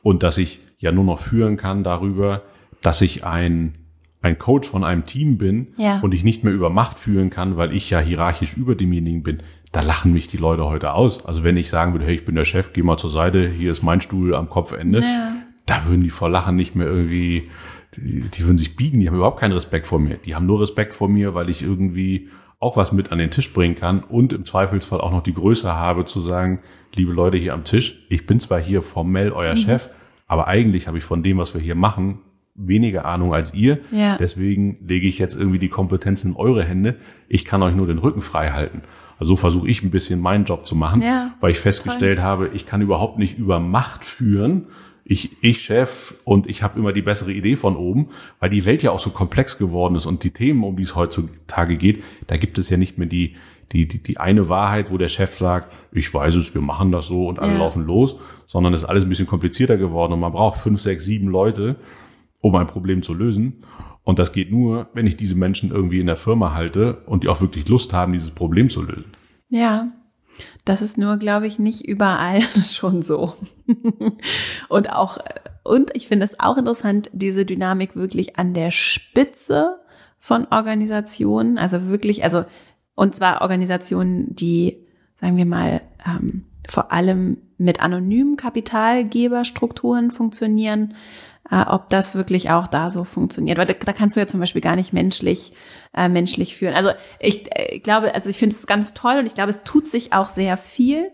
[0.02, 2.42] Und dass ich ja nur noch führen kann darüber,
[2.82, 3.74] dass ich ein
[4.22, 6.00] ein Coach von einem Team bin Ja.
[6.00, 9.38] und ich nicht mehr über Macht führen kann, weil ich ja hierarchisch über demjenigen bin,
[9.70, 11.24] da lachen mich die Leute heute aus.
[11.24, 13.70] Also wenn ich sagen würde, hey, ich bin der Chef, geh mal zur Seite, hier
[13.70, 15.34] ist mein Stuhl am Kopfende, Ja.
[15.66, 17.50] da würden die vor Lachen nicht mehr irgendwie,
[17.96, 20.16] die, die würden sich biegen, die haben überhaupt keinen Respekt vor mir.
[20.16, 22.28] Die haben nur Respekt vor mir, weil ich irgendwie
[22.66, 25.72] auch was mit an den Tisch bringen kann und im Zweifelsfall auch noch die Größe
[25.72, 26.60] habe zu sagen,
[26.94, 29.88] liebe Leute hier am Tisch, ich bin zwar hier formell euer Chef,
[30.26, 32.18] aber eigentlich habe ich von dem, was wir hier machen,
[32.56, 33.78] weniger Ahnung als ihr.
[33.92, 34.16] Ja.
[34.16, 36.96] Deswegen lege ich jetzt irgendwie die Kompetenz in eure Hände.
[37.28, 38.82] Ich kann euch nur den Rücken frei halten.
[39.18, 42.50] Also so versuche ich ein bisschen meinen Job zu machen, Ja, weil ich festgestellt habe,
[42.52, 44.66] ich kann überhaupt nicht über Macht führen.
[45.08, 48.08] Ich, ich Chef und ich habe immer die bessere Idee von oben,
[48.40, 50.96] weil die Welt ja auch so komplex geworden ist und die Themen, um die es
[50.96, 53.36] heutzutage geht, da gibt es ja nicht mehr die,
[53.70, 57.06] die, die, die eine Wahrheit, wo der Chef sagt, ich weiß es, wir machen das
[57.06, 57.58] so und alle Ja.
[57.58, 61.04] laufen los, sondern es ist alles ein bisschen komplizierter geworden und man braucht fünf, sechs,
[61.04, 61.76] sieben Leute,
[62.40, 63.62] um ein Problem zu lösen.
[64.02, 67.28] Und das geht nur, wenn ich diese Menschen irgendwie in der Firma halte und die
[67.28, 69.06] auch wirklich Lust haben, dieses Problem zu lösen.
[69.48, 69.88] Ja.
[70.64, 73.34] Das ist nur, glaube ich, nicht überall schon so.
[74.68, 75.18] und auch,
[75.64, 79.78] und ich finde es auch interessant, diese Dynamik wirklich an der Spitze
[80.18, 82.44] von Organisationen, also wirklich, also,
[82.94, 84.78] und zwar Organisationen, die,
[85.20, 90.94] sagen wir mal, ähm, vor allem mit anonymen Kapitalgeberstrukturen funktionieren,
[91.50, 93.58] äh, ob das wirklich auch da so funktioniert.
[93.58, 95.52] Weil da, da kannst du ja zum Beispiel gar nicht menschlich,
[95.94, 96.74] äh, menschlich führen.
[96.74, 96.90] Also
[97.20, 100.12] ich äh, glaube, also ich finde es ganz toll und ich glaube, es tut sich
[100.12, 101.10] auch sehr viel,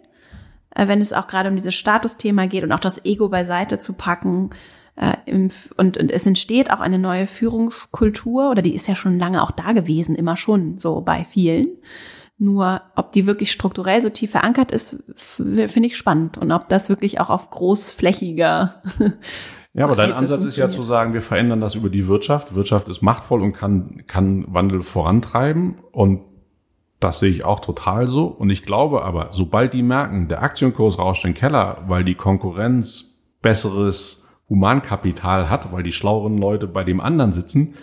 [0.74, 3.94] äh, wenn es auch gerade um dieses Statusthema geht und auch das Ego beiseite zu
[3.94, 4.50] packen.
[4.96, 9.18] Äh, im, und, und es entsteht auch eine neue Führungskultur, oder die ist ja schon
[9.18, 11.68] lange auch da gewesen, immer schon so bei vielen.
[12.38, 16.38] Nur ob die wirklich strukturell so tief verankert ist, finde ich spannend.
[16.38, 18.82] Und ob das wirklich auch auf großflächiger
[19.74, 22.54] Ja, aber dein Ansatz ist ja zu sagen, wir verändern das über die Wirtschaft.
[22.54, 25.76] Wirtschaft ist machtvoll und kann, kann Wandel vorantreiben.
[25.92, 26.20] Und
[27.00, 28.26] das sehe ich auch total so.
[28.26, 32.14] Und ich glaube aber, sobald die merken, der Aktienkurs rauscht in den Keller, weil die
[32.14, 37.74] Konkurrenz besseres Humankapital hat, weil die schlaueren Leute bei dem anderen sitzen,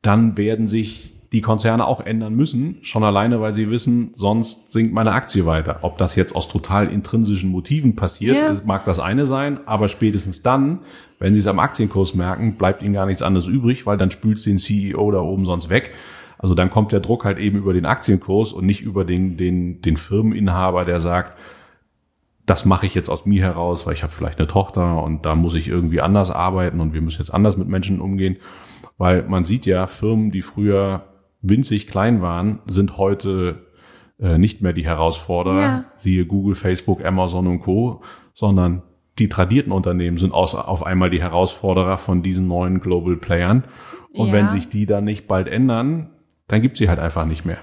[0.00, 4.94] dann werden sich die Konzerne auch ändern müssen, schon alleine, weil sie wissen, sonst sinkt
[4.94, 5.80] meine Aktie weiter.
[5.82, 8.56] Ob das jetzt aus total intrinsischen Motiven passiert, ja.
[8.64, 10.78] mag das eine sein, aber spätestens dann,
[11.18, 14.46] wenn sie es am Aktienkurs merken, bleibt ihnen gar nichts anderes übrig, weil dann spült
[14.46, 15.92] den CEO da oben sonst weg.
[16.38, 19.82] Also dann kommt der Druck halt eben über den Aktienkurs und nicht über den, den,
[19.82, 21.38] den Firmeninhaber, der sagt,
[22.46, 25.34] das mache ich jetzt aus mir heraus, weil ich habe vielleicht eine Tochter und da
[25.34, 28.36] muss ich irgendwie anders arbeiten und wir müssen jetzt anders mit Menschen umgehen.
[28.96, 31.04] Weil man sieht ja, Firmen, die früher
[31.48, 33.66] winzig klein waren, sind heute
[34.18, 35.84] äh, nicht mehr die Herausforderer, ja.
[35.96, 38.82] siehe Google, Facebook, Amazon und Co., sondern
[39.18, 43.64] die tradierten Unternehmen sind aus, auf einmal die Herausforderer von diesen neuen Global Playern.
[44.12, 44.32] Und ja.
[44.32, 46.10] wenn sich die dann nicht bald ändern,
[46.48, 47.58] dann gibt sie halt einfach nicht mehr.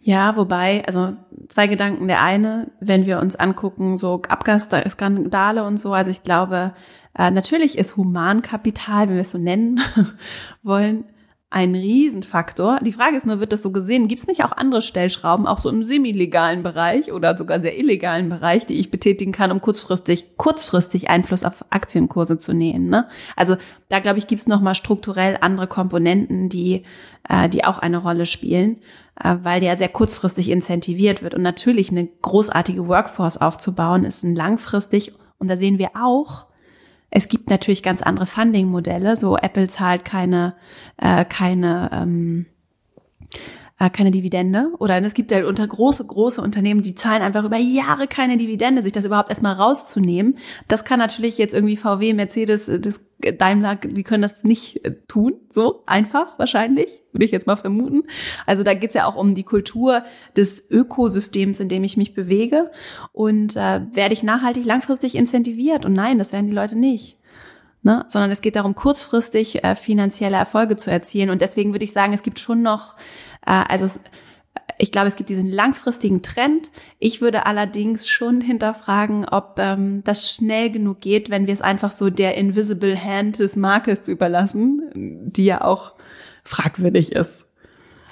[0.00, 1.14] Ja, wobei, also
[1.48, 2.06] zwei Gedanken.
[2.06, 6.74] Der eine, wenn wir uns angucken, so Abgasskandale und so, also ich glaube,
[7.18, 9.80] äh, natürlich ist Humankapital, wenn wir es so nennen
[10.62, 11.04] wollen,
[11.48, 12.80] ein Riesenfaktor.
[12.82, 14.08] Die Frage ist nur, wird das so gesehen?
[14.08, 18.28] Gibt es nicht auch andere Stellschrauben, auch so im semi-legalen Bereich oder sogar sehr illegalen
[18.28, 22.88] Bereich, die ich betätigen kann, um kurzfristig, kurzfristig Einfluss auf Aktienkurse zu nehmen?
[22.88, 23.08] Ne?
[23.36, 23.56] Also
[23.88, 26.82] da glaube ich, gibt es nochmal strukturell andere Komponenten, die,
[27.28, 28.80] äh, die auch eine Rolle spielen,
[29.22, 31.36] äh, weil der sehr kurzfristig incentiviert wird.
[31.36, 36.45] Und natürlich eine großartige Workforce aufzubauen, ist ein langfristig, und da sehen wir auch,
[37.10, 39.16] es gibt natürlich ganz andere Funding-Modelle.
[39.16, 40.54] So Apple zahlt keine,
[40.96, 42.46] äh, keine, ähm,
[43.78, 44.70] äh, keine Dividende.
[44.78, 48.82] Oder es gibt halt unter große, große Unternehmen, die zahlen einfach über Jahre keine Dividende,
[48.82, 50.38] sich das überhaupt erstmal rauszunehmen.
[50.68, 54.94] Das kann natürlich jetzt irgendwie VW, Mercedes, äh, das Daimler, die können das nicht äh,
[55.08, 58.04] tun, so einfach wahrscheinlich, würde ich jetzt mal vermuten.
[58.44, 60.04] Also da geht's ja auch um die Kultur
[60.36, 62.70] des Ökosystems, in dem ich mich bewege.
[63.12, 65.84] Und äh, werde ich nachhaltig langfristig incentiviert?
[65.84, 67.18] Und nein, das werden die Leute nicht.
[67.86, 68.04] Ne?
[68.08, 71.30] Sondern es geht darum, kurzfristig äh, finanzielle Erfolge zu erzielen.
[71.30, 72.96] Und deswegen würde ich sagen, es gibt schon noch,
[73.46, 74.00] äh, also
[74.76, 76.72] ich glaube, es gibt diesen langfristigen Trend.
[76.98, 81.92] Ich würde allerdings schon hinterfragen, ob ähm, das schnell genug geht, wenn wir es einfach
[81.92, 85.92] so der Invisible Hand des Markets überlassen, die ja auch
[86.42, 87.45] fragwürdig ist.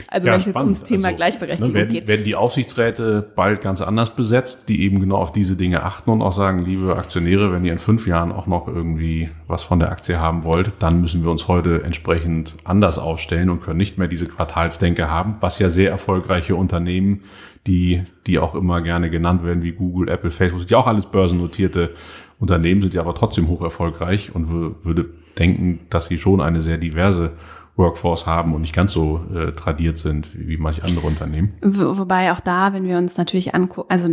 [0.09, 2.07] Also ja, wenn es jetzt ums Thema also, Gleichberechtigung ne, werden, geht.
[2.07, 6.23] Werden die Aufsichtsräte bald ganz anders besetzt, die eben genau auf diese Dinge achten und
[6.23, 9.91] auch sagen, liebe Aktionäre, wenn ihr in fünf Jahren auch noch irgendwie was von der
[9.91, 14.09] Aktie haben wollt, dann müssen wir uns heute entsprechend anders aufstellen und können nicht mehr
[14.09, 17.23] diese Quartalsdenke haben, was ja sehr erfolgreiche Unternehmen,
[17.67, 21.07] die, die auch immer gerne genannt werden, wie Google, Apple, Facebook, sind ja auch alles
[21.07, 21.91] börsennotierte
[22.39, 24.51] Unternehmen, sind ja aber trotzdem hoch erfolgreich und
[24.85, 25.07] würde
[25.39, 27.33] denken, dass sie schon eine sehr diverse
[27.77, 31.55] Workforce haben und nicht ganz so äh, tradiert sind wie, manche andere Unternehmen.
[31.63, 34.11] Wo, wobei auch da, wenn wir uns natürlich angucken, also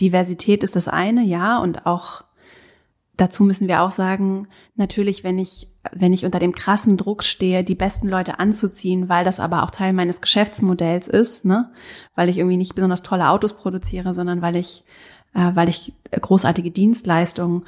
[0.00, 2.24] Diversität ist das eine, ja, und auch
[3.16, 7.62] dazu müssen wir auch sagen, natürlich, wenn ich, wenn ich unter dem krassen Druck stehe,
[7.64, 11.70] die besten Leute anzuziehen, weil das aber auch Teil meines Geschäftsmodells ist, ne,
[12.14, 14.84] weil ich irgendwie nicht besonders tolle Autos produziere, sondern weil ich,
[15.34, 17.64] äh, weil ich großartige Dienstleistungen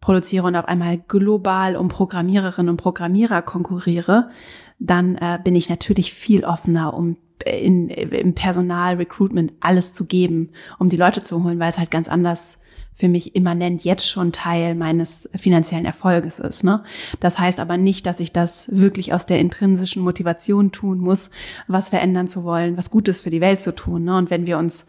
[0.00, 4.30] produziere und auf einmal global um Programmiererinnen und Programmierer konkurriere,
[4.78, 10.50] dann äh, bin ich natürlich viel offener, um in, im Personal, Recruitment alles zu geben,
[10.78, 12.58] um die Leute zu holen, weil es halt ganz anders
[12.98, 16.64] für mich immanent jetzt schon Teil meines finanziellen Erfolges ist.
[16.64, 16.82] Ne?
[17.20, 21.30] Das heißt aber nicht, dass ich das wirklich aus der intrinsischen Motivation tun muss,
[21.68, 24.02] was verändern zu wollen, was Gutes für die Welt zu tun.
[24.02, 24.16] Ne?
[24.16, 24.84] Und wenn wir uns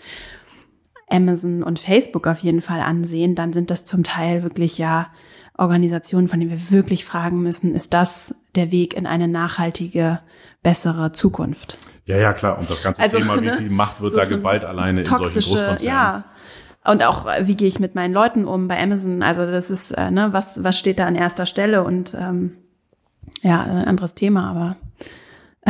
[1.10, 5.08] Amazon und Facebook auf jeden Fall ansehen, dann sind das zum Teil wirklich ja
[5.58, 10.20] Organisationen, von denen wir wirklich fragen müssen, ist das der Weg in eine nachhaltige,
[10.64, 11.78] bessere Zukunft?
[12.06, 12.58] Ja, ja, klar.
[12.58, 15.06] Und das ganze also, Thema, ne, wie viel Macht wird so da geballt alleine in
[15.06, 15.84] solchen Großkonzernen.
[15.84, 16.26] Ja.
[16.86, 19.22] Und auch, äh, wie gehe ich mit meinen Leuten um bei Amazon?
[19.22, 21.84] Also das ist, äh, ne, was, was steht da an erster Stelle?
[21.84, 22.58] Und ähm,
[23.42, 24.76] ja, ein anderes Thema, aber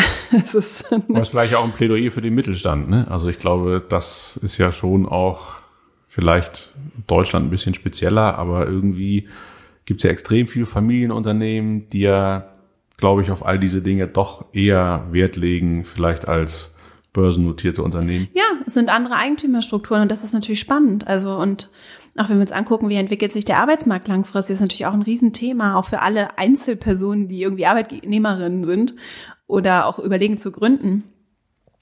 [0.32, 0.91] es ist.
[0.91, 3.08] Aber ist vielleicht auch ein Plädoyer für den Mittelstand, ne?
[3.10, 5.56] Also ich glaube, das ist ja schon auch
[6.08, 6.74] vielleicht
[7.08, 9.28] Deutschland ein bisschen spezieller, aber irgendwie
[9.86, 12.50] gibt es ja extrem viele Familienunternehmen, die ja,
[12.97, 16.76] glaube ich, auf all diese Dinge doch eher Wert legen, vielleicht als
[17.14, 18.28] börsennotierte Unternehmen.
[18.34, 21.08] Ja, es sind andere Eigentümerstrukturen und das ist natürlich spannend.
[21.08, 21.72] Also und
[22.18, 25.02] auch wenn wir uns angucken, wie entwickelt sich der Arbeitsmarkt langfristig, ist natürlich auch ein
[25.02, 28.93] Riesenthema, auch für alle Einzelpersonen, die irgendwie Arbeitnehmerinnen sind
[29.50, 31.04] oder auch überlegen zu gründen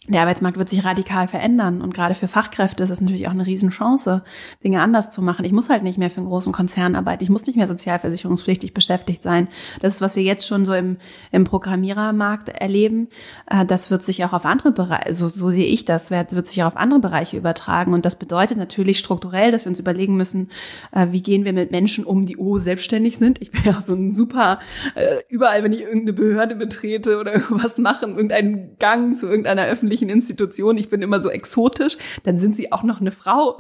[0.10, 3.46] der Arbeitsmarkt wird sich radikal verändern und gerade für Fachkräfte ist es natürlich auch eine
[3.46, 4.24] Riesenchance,
[4.64, 5.44] Dinge anders zu machen.
[5.44, 8.74] Ich muss halt nicht mehr für einen großen Konzern arbeiten, ich muss nicht mehr sozialversicherungspflichtig
[8.74, 9.50] beschäftigt sein.
[9.82, 10.98] Das ist, was wir jetzt schon so im,
[11.32, 13.10] im Programmierermarkt erleben.
[13.50, 16.64] Äh, das wird sich auch auf andere Bereiche, so, so sehe ich das, wird sich
[16.64, 17.94] auch auf andere Bereiche übertragen.
[17.94, 20.52] Und das bedeutet natürlich strukturell, dass wir uns überlegen müssen,
[20.94, 23.42] äh, wie gehen wir mit Menschen um, die oh selbstständig sind.
[23.42, 24.60] Ich bin ja so ein super,
[24.96, 29.87] äh, überall, wenn ich irgendeine Behörde betrete oder irgendwas machen, irgendeinen Gang zu irgendeiner öffentlichen
[29.88, 33.58] öffentlichen Institutionen, ich bin immer so exotisch, dann sind sie auch noch eine Frau.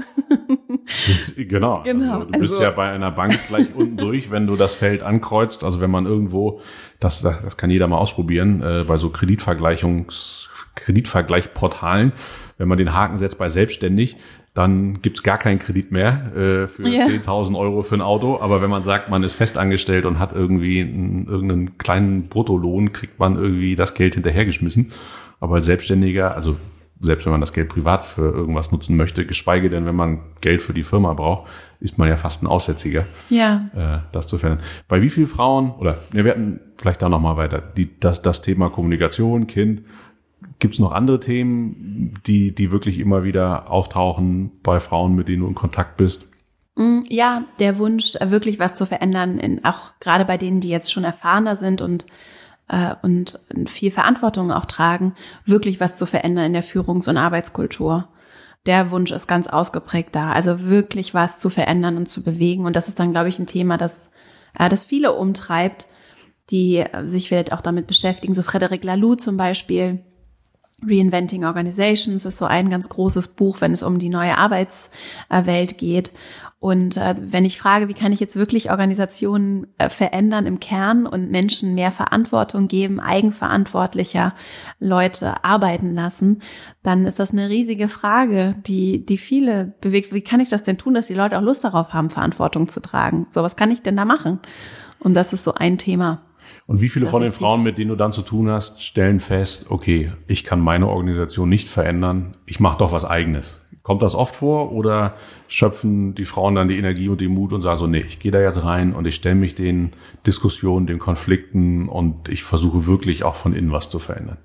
[1.38, 1.82] genau.
[1.86, 2.14] genau.
[2.14, 5.04] Also, du bist also, ja bei einer Bank gleich unten durch, wenn du das Feld
[5.04, 5.64] ankreuzt.
[5.64, 6.60] Also wenn man irgendwo,
[7.00, 12.12] das, das, das kann jeder mal ausprobieren, äh, bei so Kreditvergleichungs, Kreditvergleichportalen,
[12.58, 14.18] wenn man den Haken setzt bei selbstständig,
[14.54, 17.06] dann gibt's gar keinen Kredit mehr äh, für yeah.
[17.06, 18.40] 10.000 Euro für ein Auto.
[18.42, 23.20] Aber wenn man sagt, man ist festangestellt und hat irgendwie einen, irgendeinen kleinen Bruttolohn, kriegt
[23.20, 24.92] man irgendwie das Geld hinterhergeschmissen.
[25.40, 26.58] Aber als Selbstständiger, also
[27.00, 30.62] selbst wenn man das Geld privat für irgendwas nutzen möchte, geschweige denn, wenn man Geld
[30.62, 33.06] für die Firma braucht, ist man ja fast ein Aussätziger.
[33.30, 33.70] Ja.
[33.76, 34.66] Äh, das zu verändern.
[34.88, 38.70] Bei wie vielen Frauen, oder wir werden vielleicht da nochmal weiter, die, das, das Thema
[38.70, 39.84] Kommunikation, Kind,
[40.60, 45.42] gibt es noch andere Themen, die, die wirklich immer wieder auftauchen bei Frauen, mit denen
[45.42, 46.28] du in Kontakt bist?
[46.76, 50.92] Mm, ja, der Wunsch, wirklich was zu verändern, in, auch gerade bei denen, die jetzt
[50.92, 52.08] schon erfahrener sind und
[52.68, 55.16] äh, und viel Verantwortung auch tragen,
[55.46, 58.08] wirklich was zu verändern in der Führungs- und Arbeitskultur.
[58.66, 62.66] Der Wunsch ist ganz ausgeprägt da, also wirklich was zu verändern und zu bewegen.
[62.66, 64.12] Und das ist dann, glaube ich, ein Thema, das,
[64.58, 65.88] äh, das viele umtreibt,
[66.50, 68.34] die sich vielleicht auch damit beschäftigen.
[68.34, 70.04] So Frederic Laloux zum Beispiel,
[70.86, 76.12] Reinventing Organizations ist so ein ganz großes Buch, wenn es um die neue Arbeitswelt geht.
[76.60, 81.06] Und äh, wenn ich frage, wie kann ich jetzt wirklich Organisationen äh, verändern im Kern
[81.06, 84.34] und Menschen mehr Verantwortung geben, eigenverantwortlicher
[84.80, 86.42] Leute arbeiten lassen,
[86.82, 90.14] dann ist das eine riesige Frage, die, die viele bewegt.
[90.14, 92.82] Wie kann ich das denn tun, dass die Leute auch Lust darauf haben, Verantwortung zu
[92.82, 93.28] tragen?
[93.30, 94.40] So, was kann ich denn da machen?
[94.98, 96.24] Und das ist so ein Thema.
[96.66, 99.68] Und wie viele von den Frauen, mit denen du dann zu tun hast, stellen fest,
[99.70, 103.62] okay, ich kann meine Organisation nicht verändern, ich mache doch was eigenes.
[103.88, 105.16] Kommt das oft vor oder
[105.48, 108.34] schöpfen die Frauen dann die Energie und den Mut und sagen so, nee, ich gehe
[108.34, 109.92] da jetzt rein und ich stelle mich den
[110.26, 114.40] Diskussionen, den Konflikten und ich versuche wirklich auch von innen was zu verändern?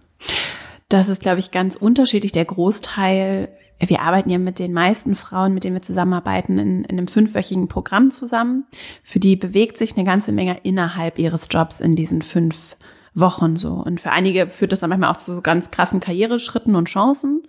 [0.89, 2.31] Das ist, glaube ich, ganz unterschiedlich.
[2.31, 3.49] Der Großteil,
[3.81, 7.67] wir arbeiten ja mit den meisten Frauen, mit denen wir zusammenarbeiten, in, in einem fünfwöchigen
[7.67, 8.67] Programm zusammen.
[9.03, 12.77] Für die bewegt sich eine ganze Menge innerhalb ihres Jobs in diesen fünf
[13.15, 13.75] Wochen so.
[13.75, 17.43] Und für einige führt das dann manchmal auch zu so ganz krassen Karriereschritten und Chancen,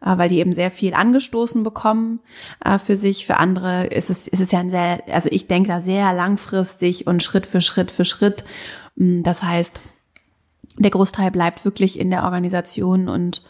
[0.00, 2.20] äh, weil die eben sehr viel angestoßen bekommen
[2.64, 3.26] äh, für sich.
[3.26, 7.06] Für andere ist es, ist es ja ein sehr, also ich denke da sehr langfristig
[7.06, 8.44] und Schritt für Schritt für Schritt.
[8.94, 9.80] Mm, das heißt,
[10.76, 13.42] der Großteil bleibt wirklich in der Organisation und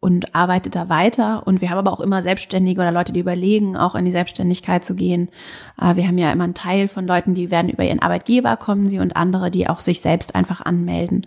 [0.00, 1.46] und arbeitet da weiter.
[1.46, 4.84] Und wir haben aber auch immer Selbstständige oder Leute, die überlegen, auch in die Selbstständigkeit
[4.84, 5.28] zu gehen.
[5.80, 8.86] Äh, wir haben ja immer einen Teil von Leuten, die werden über ihren Arbeitgeber kommen
[8.86, 11.26] sie und andere, die auch sich selbst einfach anmelden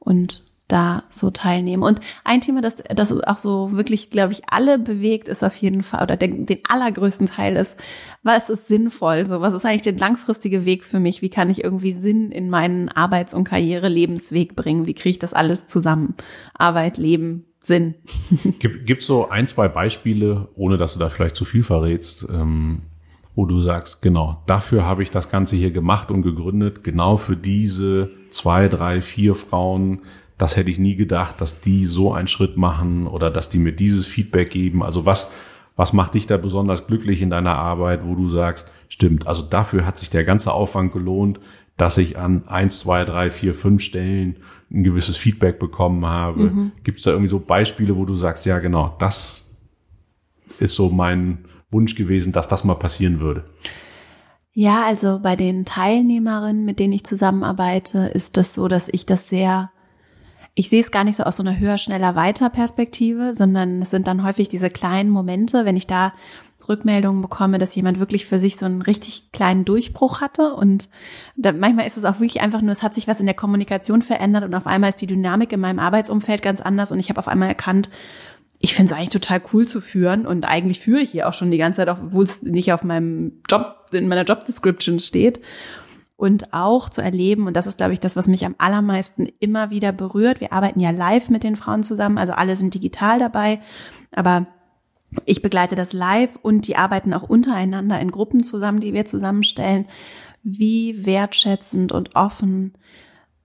[0.00, 1.82] und da so teilnehmen.
[1.82, 5.82] Und ein Thema, das, das auch so wirklich, glaube ich, alle bewegt, ist auf jeden
[5.82, 7.76] Fall, oder den, den allergrößten Teil ist,
[8.22, 9.24] was ist sinnvoll?
[9.24, 11.22] So, was ist eigentlich der langfristige Weg für mich?
[11.22, 14.86] Wie kann ich irgendwie Sinn in meinen Arbeits- und Karriere-Lebensweg bringen?
[14.86, 16.14] Wie kriege ich das alles zusammen?
[16.52, 17.94] Arbeit, Leben, Sinn.
[18.58, 22.82] Gibt es so ein, zwei Beispiele, ohne dass du da vielleicht zu viel verrätst, ähm,
[23.34, 27.36] wo du sagst, genau, dafür habe ich das Ganze hier gemacht und gegründet, genau für
[27.36, 30.00] diese zwei, drei, vier Frauen,
[30.38, 33.72] das hätte ich nie gedacht, dass die so einen Schritt machen oder dass die mir
[33.72, 34.82] dieses Feedback geben.
[34.82, 35.30] Also was,
[35.76, 39.84] was macht dich da besonders glücklich in deiner Arbeit, wo du sagst, stimmt, also dafür
[39.84, 41.40] hat sich der ganze Aufwand gelohnt,
[41.76, 44.36] dass ich an eins, zwei, drei, vier, fünf Stellen
[44.70, 46.44] ein gewisses Feedback bekommen habe.
[46.50, 46.72] Mhm.
[46.84, 49.44] Gibt es da irgendwie so Beispiele, wo du sagst, ja genau, das
[50.58, 53.44] ist so mein Wunsch gewesen, dass das mal passieren würde?
[54.52, 59.28] Ja, also bei den Teilnehmerinnen, mit denen ich zusammenarbeite, ist das so, dass ich das
[59.28, 59.70] sehr
[60.58, 63.90] ich sehe es gar nicht so aus so einer höher, schneller, weiter Perspektive, sondern es
[63.90, 66.12] sind dann häufig diese kleinen Momente, wenn ich da
[66.68, 70.54] Rückmeldungen bekomme, dass jemand wirklich für sich so einen richtig kleinen Durchbruch hatte.
[70.54, 70.88] Und
[71.36, 74.02] da, manchmal ist es auch wirklich einfach nur, es hat sich was in der Kommunikation
[74.02, 77.18] verändert und auf einmal ist die Dynamik in meinem Arbeitsumfeld ganz anders und ich habe
[77.18, 77.88] auf einmal erkannt,
[78.60, 81.50] ich finde es eigentlich total cool zu führen und eigentlich führe ich hier auch schon
[81.50, 85.40] die ganze Zeit, obwohl es nicht auf meinem Job, in meiner Job Description steht
[86.16, 89.70] und auch zu erleben, und das ist, glaube ich, das, was mich am allermeisten immer
[89.70, 90.40] wieder berührt.
[90.40, 93.60] Wir arbeiten ja live mit den Frauen zusammen, also alle sind digital dabei,
[94.10, 94.48] aber
[95.24, 99.86] ich begleite das live und die arbeiten auch untereinander in Gruppen zusammen, die wir zusammenstellen,
[100.42, 102.74] wie wertschätzend und offen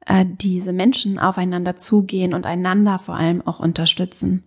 [0.05, 4.43] äh, diese Menschen aufeinander zugehen und einander vor allem auch unterstützen.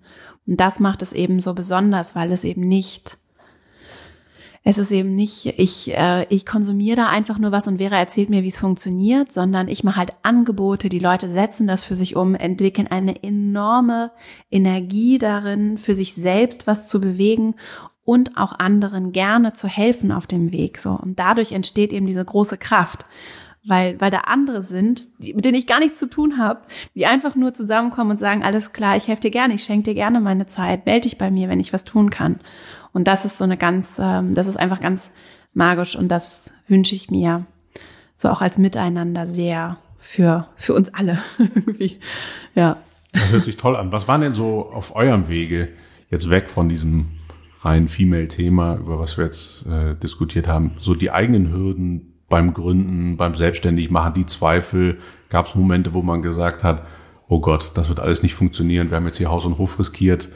[0.47, 3.19] Und das macht es eben so besonders, weil es eben nicht
[4.69, 8.31] es ist eben nicht, ich, äh, ich konsumiere da einfach nur was und Vera erzählt
[8.31, 12.17] mir, wie es funktioniert, sondern ich mache halt Angebote, die Leute setzen das für sich
[12.17, 14.11] um, entwickeln eine enorme
[14.51, 17.55] Energie darin, für sich selbst was zu bewegen
[18.03, 20.79] und auch anderen gerne zu helfen auf dem Weg.
[20.79, 20.91] So.
[20.91, 23.07] Und dadurch entsteht eben diese große Kraft
[23.69, 26.61] weil, weil da andere sind, die, mit denen ich gar nichts zu tun habe,
[26.95, 29.95] die einfach nur zusammenkommen und sagen, alles klar, ich helfe dir gerne, ich schenke dir
[29.95, 32.39] gerne meine Zeit, melde dich bei mir, wenn ich was tun kann.
[32.97, 35.13] Und das ist so eine ganz, ähm, das ist einfach ganz
[35.53, 37.45] magisch und das wünsche ich mir
[38.17, 41.99] so auch als Miteinander sehr für, für uns alle irgendwie.
[42.55, 42.79] Ja.
[43.13, 43.93] Das hört sich toll an.
[43.93, 45.69] Was waren denn so auf eurem Wege
[46.11, 47.09] jetzt weg von diesem
[47.61, 53.19] rein Female-Thema, über was wir jetzt äh, diskutiert haben, so die eigenen Hürden, beim Gründen,
[53.19, 56.87] beim Selbstständigmachen, die Zweifel, gab es Momente, wo man gesagt hat,
[57.29, 60.31] oh Gott, das wird alles nicht funktionieren, wir haben jetzt hier Haus und Hof riskiert,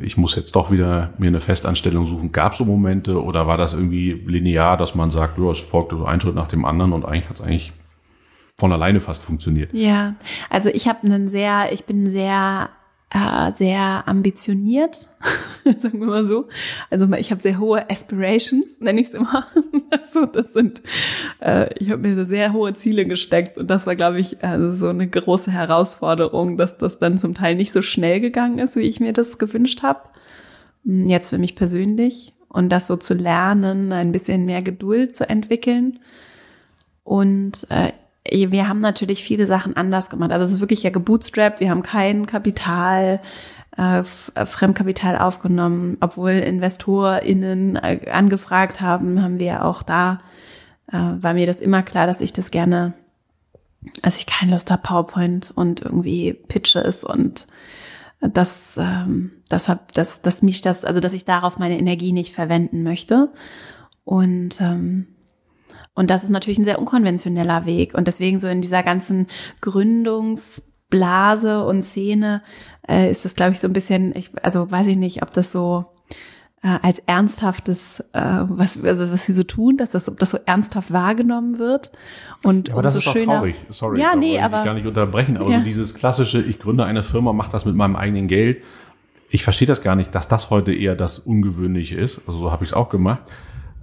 [0.00, 2.32] ich muss jetzt doch wieder mir eine Festanstellung suchen.
[2.32, 5.96] Gab es so Momente oder war das irgendwie linear, dass man sagt, oh, es folgte
[5.96, 7.72] so ein Schritt nach dem anderen und eigentlich hat es eigentlich
[8.56, 9.72] von alleine fast funktioniert?
[9.72, 10.14] Ja,
[10.50, 12.70] also ich habe einen sehr, ich bin sehr
[13.10, 15.08] äh, sehr ambitioniert,
[15.64, 16.48] sagen wir mal so.
[16.90, 19.46] Also ich habe sehr hohe Aspirations, nenne ich es immer.
[19.90, 20.82] also das sind,
[21.40, 24.88] äh, ich habe mir sehr hohe Ziele gesteckt und das war, glaube ich, also so
[24.88, 29.00] eine große Herausforderung, dass das dann zum Teil nicht so schnell gegangen ist, wie ich
[29.00, 30.00] mir das gewünscht habe.
[30.84, 35.28] Hm, jetzt für mich persönlich und das so zu lernen, ein bisschen mehr Geduld zu
[35.28, 35.98] entwickeln
[37.04, 37.92] und äh,
[38.30, 40.32] wir haben natürlich viele Sachen anders gemacht.
[40.32, 41.60] Also es ist wirklich ja gebootstrapped.
[41.60, 43.20] Wir haben kein Kapital,
[43.76, 50.20] äh, äh Fremdkapital aufgenommen, obwohl InvestorInnen äh, angefragt haben, haben wir auch da,
[50.92, 52.94] äh, war mir das immer klar, dass ich das gerne,
[54.02, 57.46] also ich keine Lust habe, PowerPoint und irgendwie Pitches und
[58.20, 62.34] das, ähm, das hab, dass, dass mich das, also dass ich darauf meine Energie nicht
[62.34, 63.32] verwenden möchte.
[64.04, 65.06] Und ähm,
[65.98, 67.94] und das ist natürlich ein sehr unkonventioneller Weg.
[67.94, 69.26] Und deswegen so in dieser ganzen
[69.60, 72.44] Gründungsblase und Szene
[72.88, 75.50] äh, ist das, glaube ich, so ein bisschen, ich, also weiß ich nicht, ob das
[75.50, 75.86] so
[76.62, 80.38] äh, als ernsthaftes, äh, was, also was wir so tun, dass das, ob das so
[80.46, 81.90] ernsthaft wahrgenommen wird.
[82.44, 83.56] Und ja, aber das ist schöner, auch traurig.
[83.70, 85.36] Sorry, ja, nee, aber ich gar nicht unterbrechen.
[85.36, 85.58] Aber ja.
[85.58, 88.62] so dieses klassische, ich gründe eine Firma, mache das mit meinem eigenen Geld.
[89.30, 92.20] Ich verstehe das gar nicht, dass das heute eher das Ungewöhnliche ist.
[92.28, 93.22] Also so habe ich es auch gemacht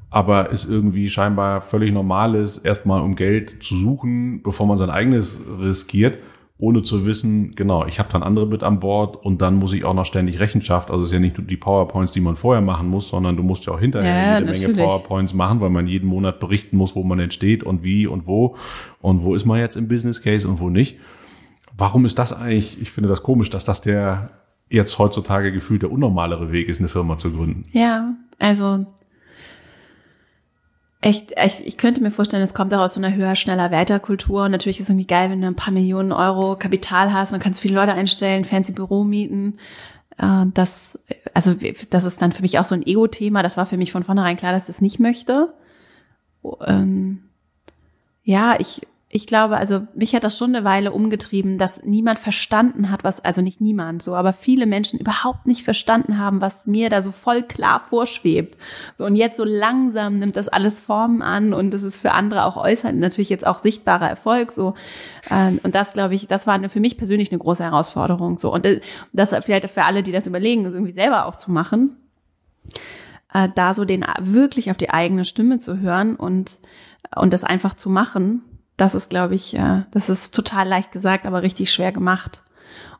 [0.10, 4.90] aber es irgendwie scheinbar völlig normal ist, erstmal um Geld zu suchen, bevor man sein
[4.90, 6.20] eigenes riskiert,
[6.58, 9.84] ohne zu wissen, genau, ich habe dann andere mit an Bord und dann muss ich
[9.84, 10.90] auch noch ständig Rechenschaft.
[10.90, 13.44] Also es ist ja nicht nur die PowerPoints, die man vorher machen muss, sondern du
[13.44, 14.68] musst ja auch hinterher ja, natürlich.
[14.68, 18.26] Menge PowerPoints machen, weil man jeden Monat berichten muss, wo man entsteht und wie und
[18.26, 18.56] wo
[19.02, 20.98] und wo ist man jetzt im Business Case und wo nicht.
[21.78, 24.30] Warum ist das eigentlich, ich finde das komisch, dass das der
[24.70, 27.66] jetzt heutzutage gefühlt der unnormalere Weg ist, eine Firma zu gründen.
[27.72, 28.86] Ja, also
[31.06, 34.00] echt, ich, ich könnte mir vorstellen, es kommt auch aus so einer höher, schneller, weiter
[34.00, 34.46] Kultur.
[34.46, 37.40] Und natürlich ist es irgendwie geil, wenn du ein paar Millionen Euro Kapital hast und
[37.40, 39.60] kannst viele Leute einstellen, fancy Büro mieten.
[40.18, 40.98] Äh, das,
[41.34, 41.56] also,
[41.90, 43.44] das ist dann für mich auch so ein Ego-Thema.
[43.44, 45.54] Das war für mich von vornherein klar, dass ich das nicht möchte.
[48.24, 48.82] Ja, ich,
[49.16, 53.24] ich glaube, also mich hat das schon eine Weile umgetrieben, dass niemand verstanden hat, was,
[53.24, 57.14] also nicht niemand so, aber viele Menschen überhaupt nicht verstanden haben, was mir da so
[57.14, 58.58] voll klar vorschwebt.
[58.96, 62.44] So, und jetzt so langsam nimmt das alles Formen an und das ist für andere
[62.44, 64.74] auch äußerst, natürlich jetzt auch sichtbarer Erfolg, so.
[65.32, 68.52] Ähm, und das, glaube ich, das war für mich persönlich eine große Herausforderung, so.
[68.52, 68.68] Und
[69.14, 71.96] das vielleicht für alle, die das überlegen, irgendwie selber auch zu machen,
[73.34, 76.60] äh, da so den, wirklich auf die eigene Stimme zu hören und,
[77.16, 78.42] und das einfach zu machen
[78.78, 82.42] das ist, glaube ich, äh, das ist total leicht gesagt, aber richtig schwer gemacht.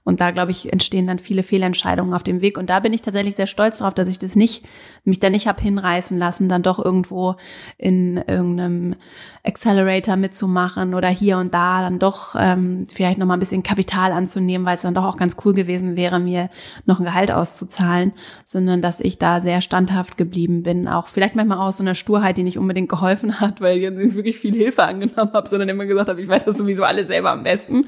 [0.06, 2.60] Und da, glaube ich, entstehen dann viele Fehlentscheidungen auf dem Weg.
[2.60, 4.64] Und da bin ich tatsächlich sehr stolz darauf, dass ich das nicht,
[5.04, 7.36] mich da nicht hab hinreißen lassen, dann doch irgendwo
[7.80, 8.96] in irgendeinem
[9.44, 14.66] Accelerator mitzumachen oder hier und da dann doch ähm, vielleicht nochmal ein bisschen Kapital anzunehmen,
[14.66, 16.50] weil es dann doch auch ganz cool gewesen wäre, mir
[16.86, 20.88] noch ein Gehalt auszuzahlen, sondern dass ich da sehr standhaft geblieben bin.
[20.88, 24.16] Auch vielleicht manchmal aus so einer Sturheit, die nicht unbedingt geholfen hat, weil ich nicht
[24.16, 27.32] wirklich viel Hilfe angenommen habe, sondern immer gesagt habe, ich weiß das sowieso alle selber
[27.32, 27.88] am besten.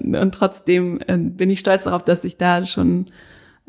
[0.00, 3.08] Und trotzdem äh, bin ich stolz darauf, dass ich da schon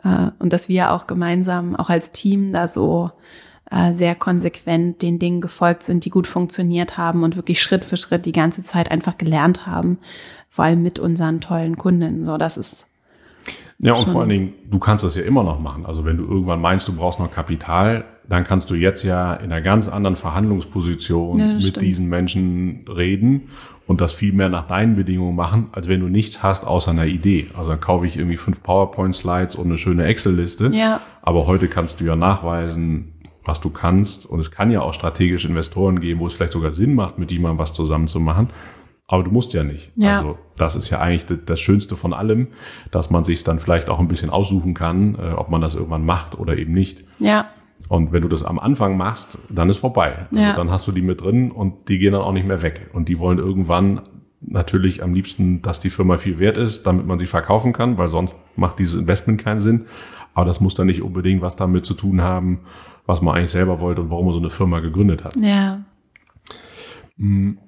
[0.02, 3.12] äh, und dass wir auch gemeinsam, auch als Team da so
[3.70, 7.98] äh, sehr konsequent den Dingen gefolgt sind, die gut funktioniert haben und wirklich Schritt für
[7.98, 9.98] Schritt die ganze Zeit einfach gelernt haben,
[10.50, 12.24] vor allem mit unseren tollen Kunden.
[12.24, 12.88] So, das ist
[13.80, 15.86] ja, und vor allen Dingen, du kannst das ja immer noch machen.
[15.86, 19.52] Also wenn du irgendwann meinst, du brauchst noch Kapital, dann kannst du jetzt ja in
[19.52, 21.86] einer ganz anderen Verhandlungsposition ja, mit stimmt.
[21.86, 23.50] diesen Menschen reden
[23.88, 27.06] und das viel mehr nach deinen Bedingungen machen, als wenn du nichts hast außer einer
[27.06, 27.48] Idee.
[27.56, 30.70] Also dann kaufe ich irgendwie fünf PowerPoint-Slides und eine schöne Excel-Liste.
[30.74, 31.02] Ja.
[31.22, 33.14] Aber heute kannst du ja nachweisen,
[33.44, 34.26] was du kannst.
[34.26, 37.32] Und es kann ja auch strategische Investoren geben, wo es vielleicht sogar Sinn macht, mit
[37.32, 38.50] jemandem was zusammen zu machen.
[39.08, 39.92] Aber du musst ja nicht.
[39.96, 40.18] Ja.
[40.18, 42.48] Also das ist ja eigentlich das Schönste von allem,
[42.90, 46.06] dass man sich dann vielleicht auch ein bisschen aussuchen kann, äh, ob man das irgendwann
[46.06, 47.04] macht oder eben nicht.
[47.20, 47.50] Ja.
[47.88, 50.28] Und wenn du das am Anfang machst, dann ist vorbei.
[50.32, 50.54] Also ja.
[50.54, 52.90] dann hast du die mit drin und die gehen dann auch nicht mehr weg.
[52.94, 54.02] Und die wollen irgendwann
[54.42, 58.08] natürlich am liebsten, dass die Firma viel wert ist, damit man sie verkaufen kann, weil
[58.08, 59.86] sonst macht dieses Investment keinen Sinn.
[60.34, 62.62] Aber das muss dann nicht unbedingt was damit zu tun haben,
[63.06, 65.36] was man eigentlich selber wollte und warum man so eine Firma gegründet hat.
[65.38, 65.82] Ja.
[67.18, 67.60] Hm.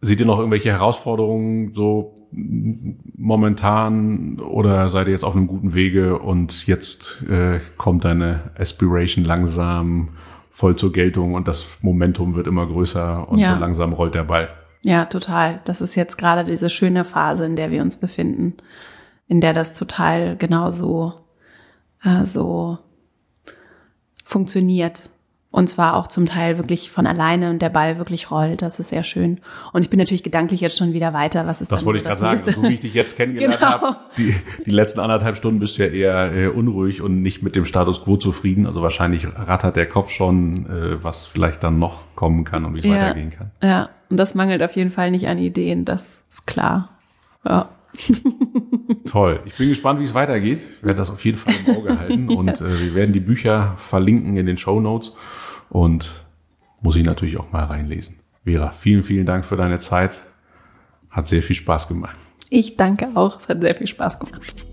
[0.00, 6.18] Seht ihr noch irgendwelche Herausforderungen so momentan oder seid ihr jetzt auf einem guten Wege
[6.18, 10.10] und jetzt äh, kommt deine Aspiration langsam
[10.50, 13.54] voll zur Geltung und das Momentum wird immer größer und ja.
[13.54, 14.48] so langsam rollt der Ball?
[14.82, 15.60] Ja, total.
[15.64, 18.54] Das ist jetzt gerade diese schöne Phase, in der wir uns befinden,
[19.26, 21.14] in der das total genauso
[22.02, 22.78] äh, so
[24.24, 25.10] funktioniert.
[25.52, 28.62] Und zwar auch zum Teil wirklich von alleine und der Ball wirklich rollt.
[28.62, 29.40] Das ist sehr schön.
[29.72, 31.44] Und ich bin natürlich gedanklich jetzt schon wieder weiter.
[31.48, 32.54] Was ist das wollte so ich gerade sagen.
[32.54, 33.70] So wie ich dich jetzt kennengelernt genau.
[33.72, 34.32] habe, die,
[34.64, 38.04] die letzten anderthalb Stunden bist du ja eher äh, unruhig und nicht mit dem Status
[38.04, 38.64] quo zufrieden.
[38.66, 42.78] Also wahrscheinlich rattert der Kopf schon, äh, was vielleicht dann noch kommen kann und wie
[42.78, 43.50] es ja, weitergehen kann.
[43.60, 45.84] Ja, und das mangelt auf jeden Fall nicht an Ideen.
[45.84, 46.90] Das ist klar.
[47.44, 47.70] Ja.
[49.06, 49.40] Toll.
[49.46, 50.58] Ich bin gespannt, wie es weitergeht.
[50.58, 53.74] Ich werde das auf jeden Fall im Auge halten und äh, wir werden die Bücher
[53.76, 55.14] verlinken in den Show Notes
[55.68, 56.24] und
[56.80, 58.16] muss ich natürlich auch mal reinlesen.
[58.44, 60.18] Vera, vielen, vielen Dank für deine Zeit.
[61.10, 62.16] Hat sehr viel Spaß gemacht.
[62.48, 63.40] Ich danke auch.
[63.40, 64.66] Es hat sehr viel Spaß gemacht.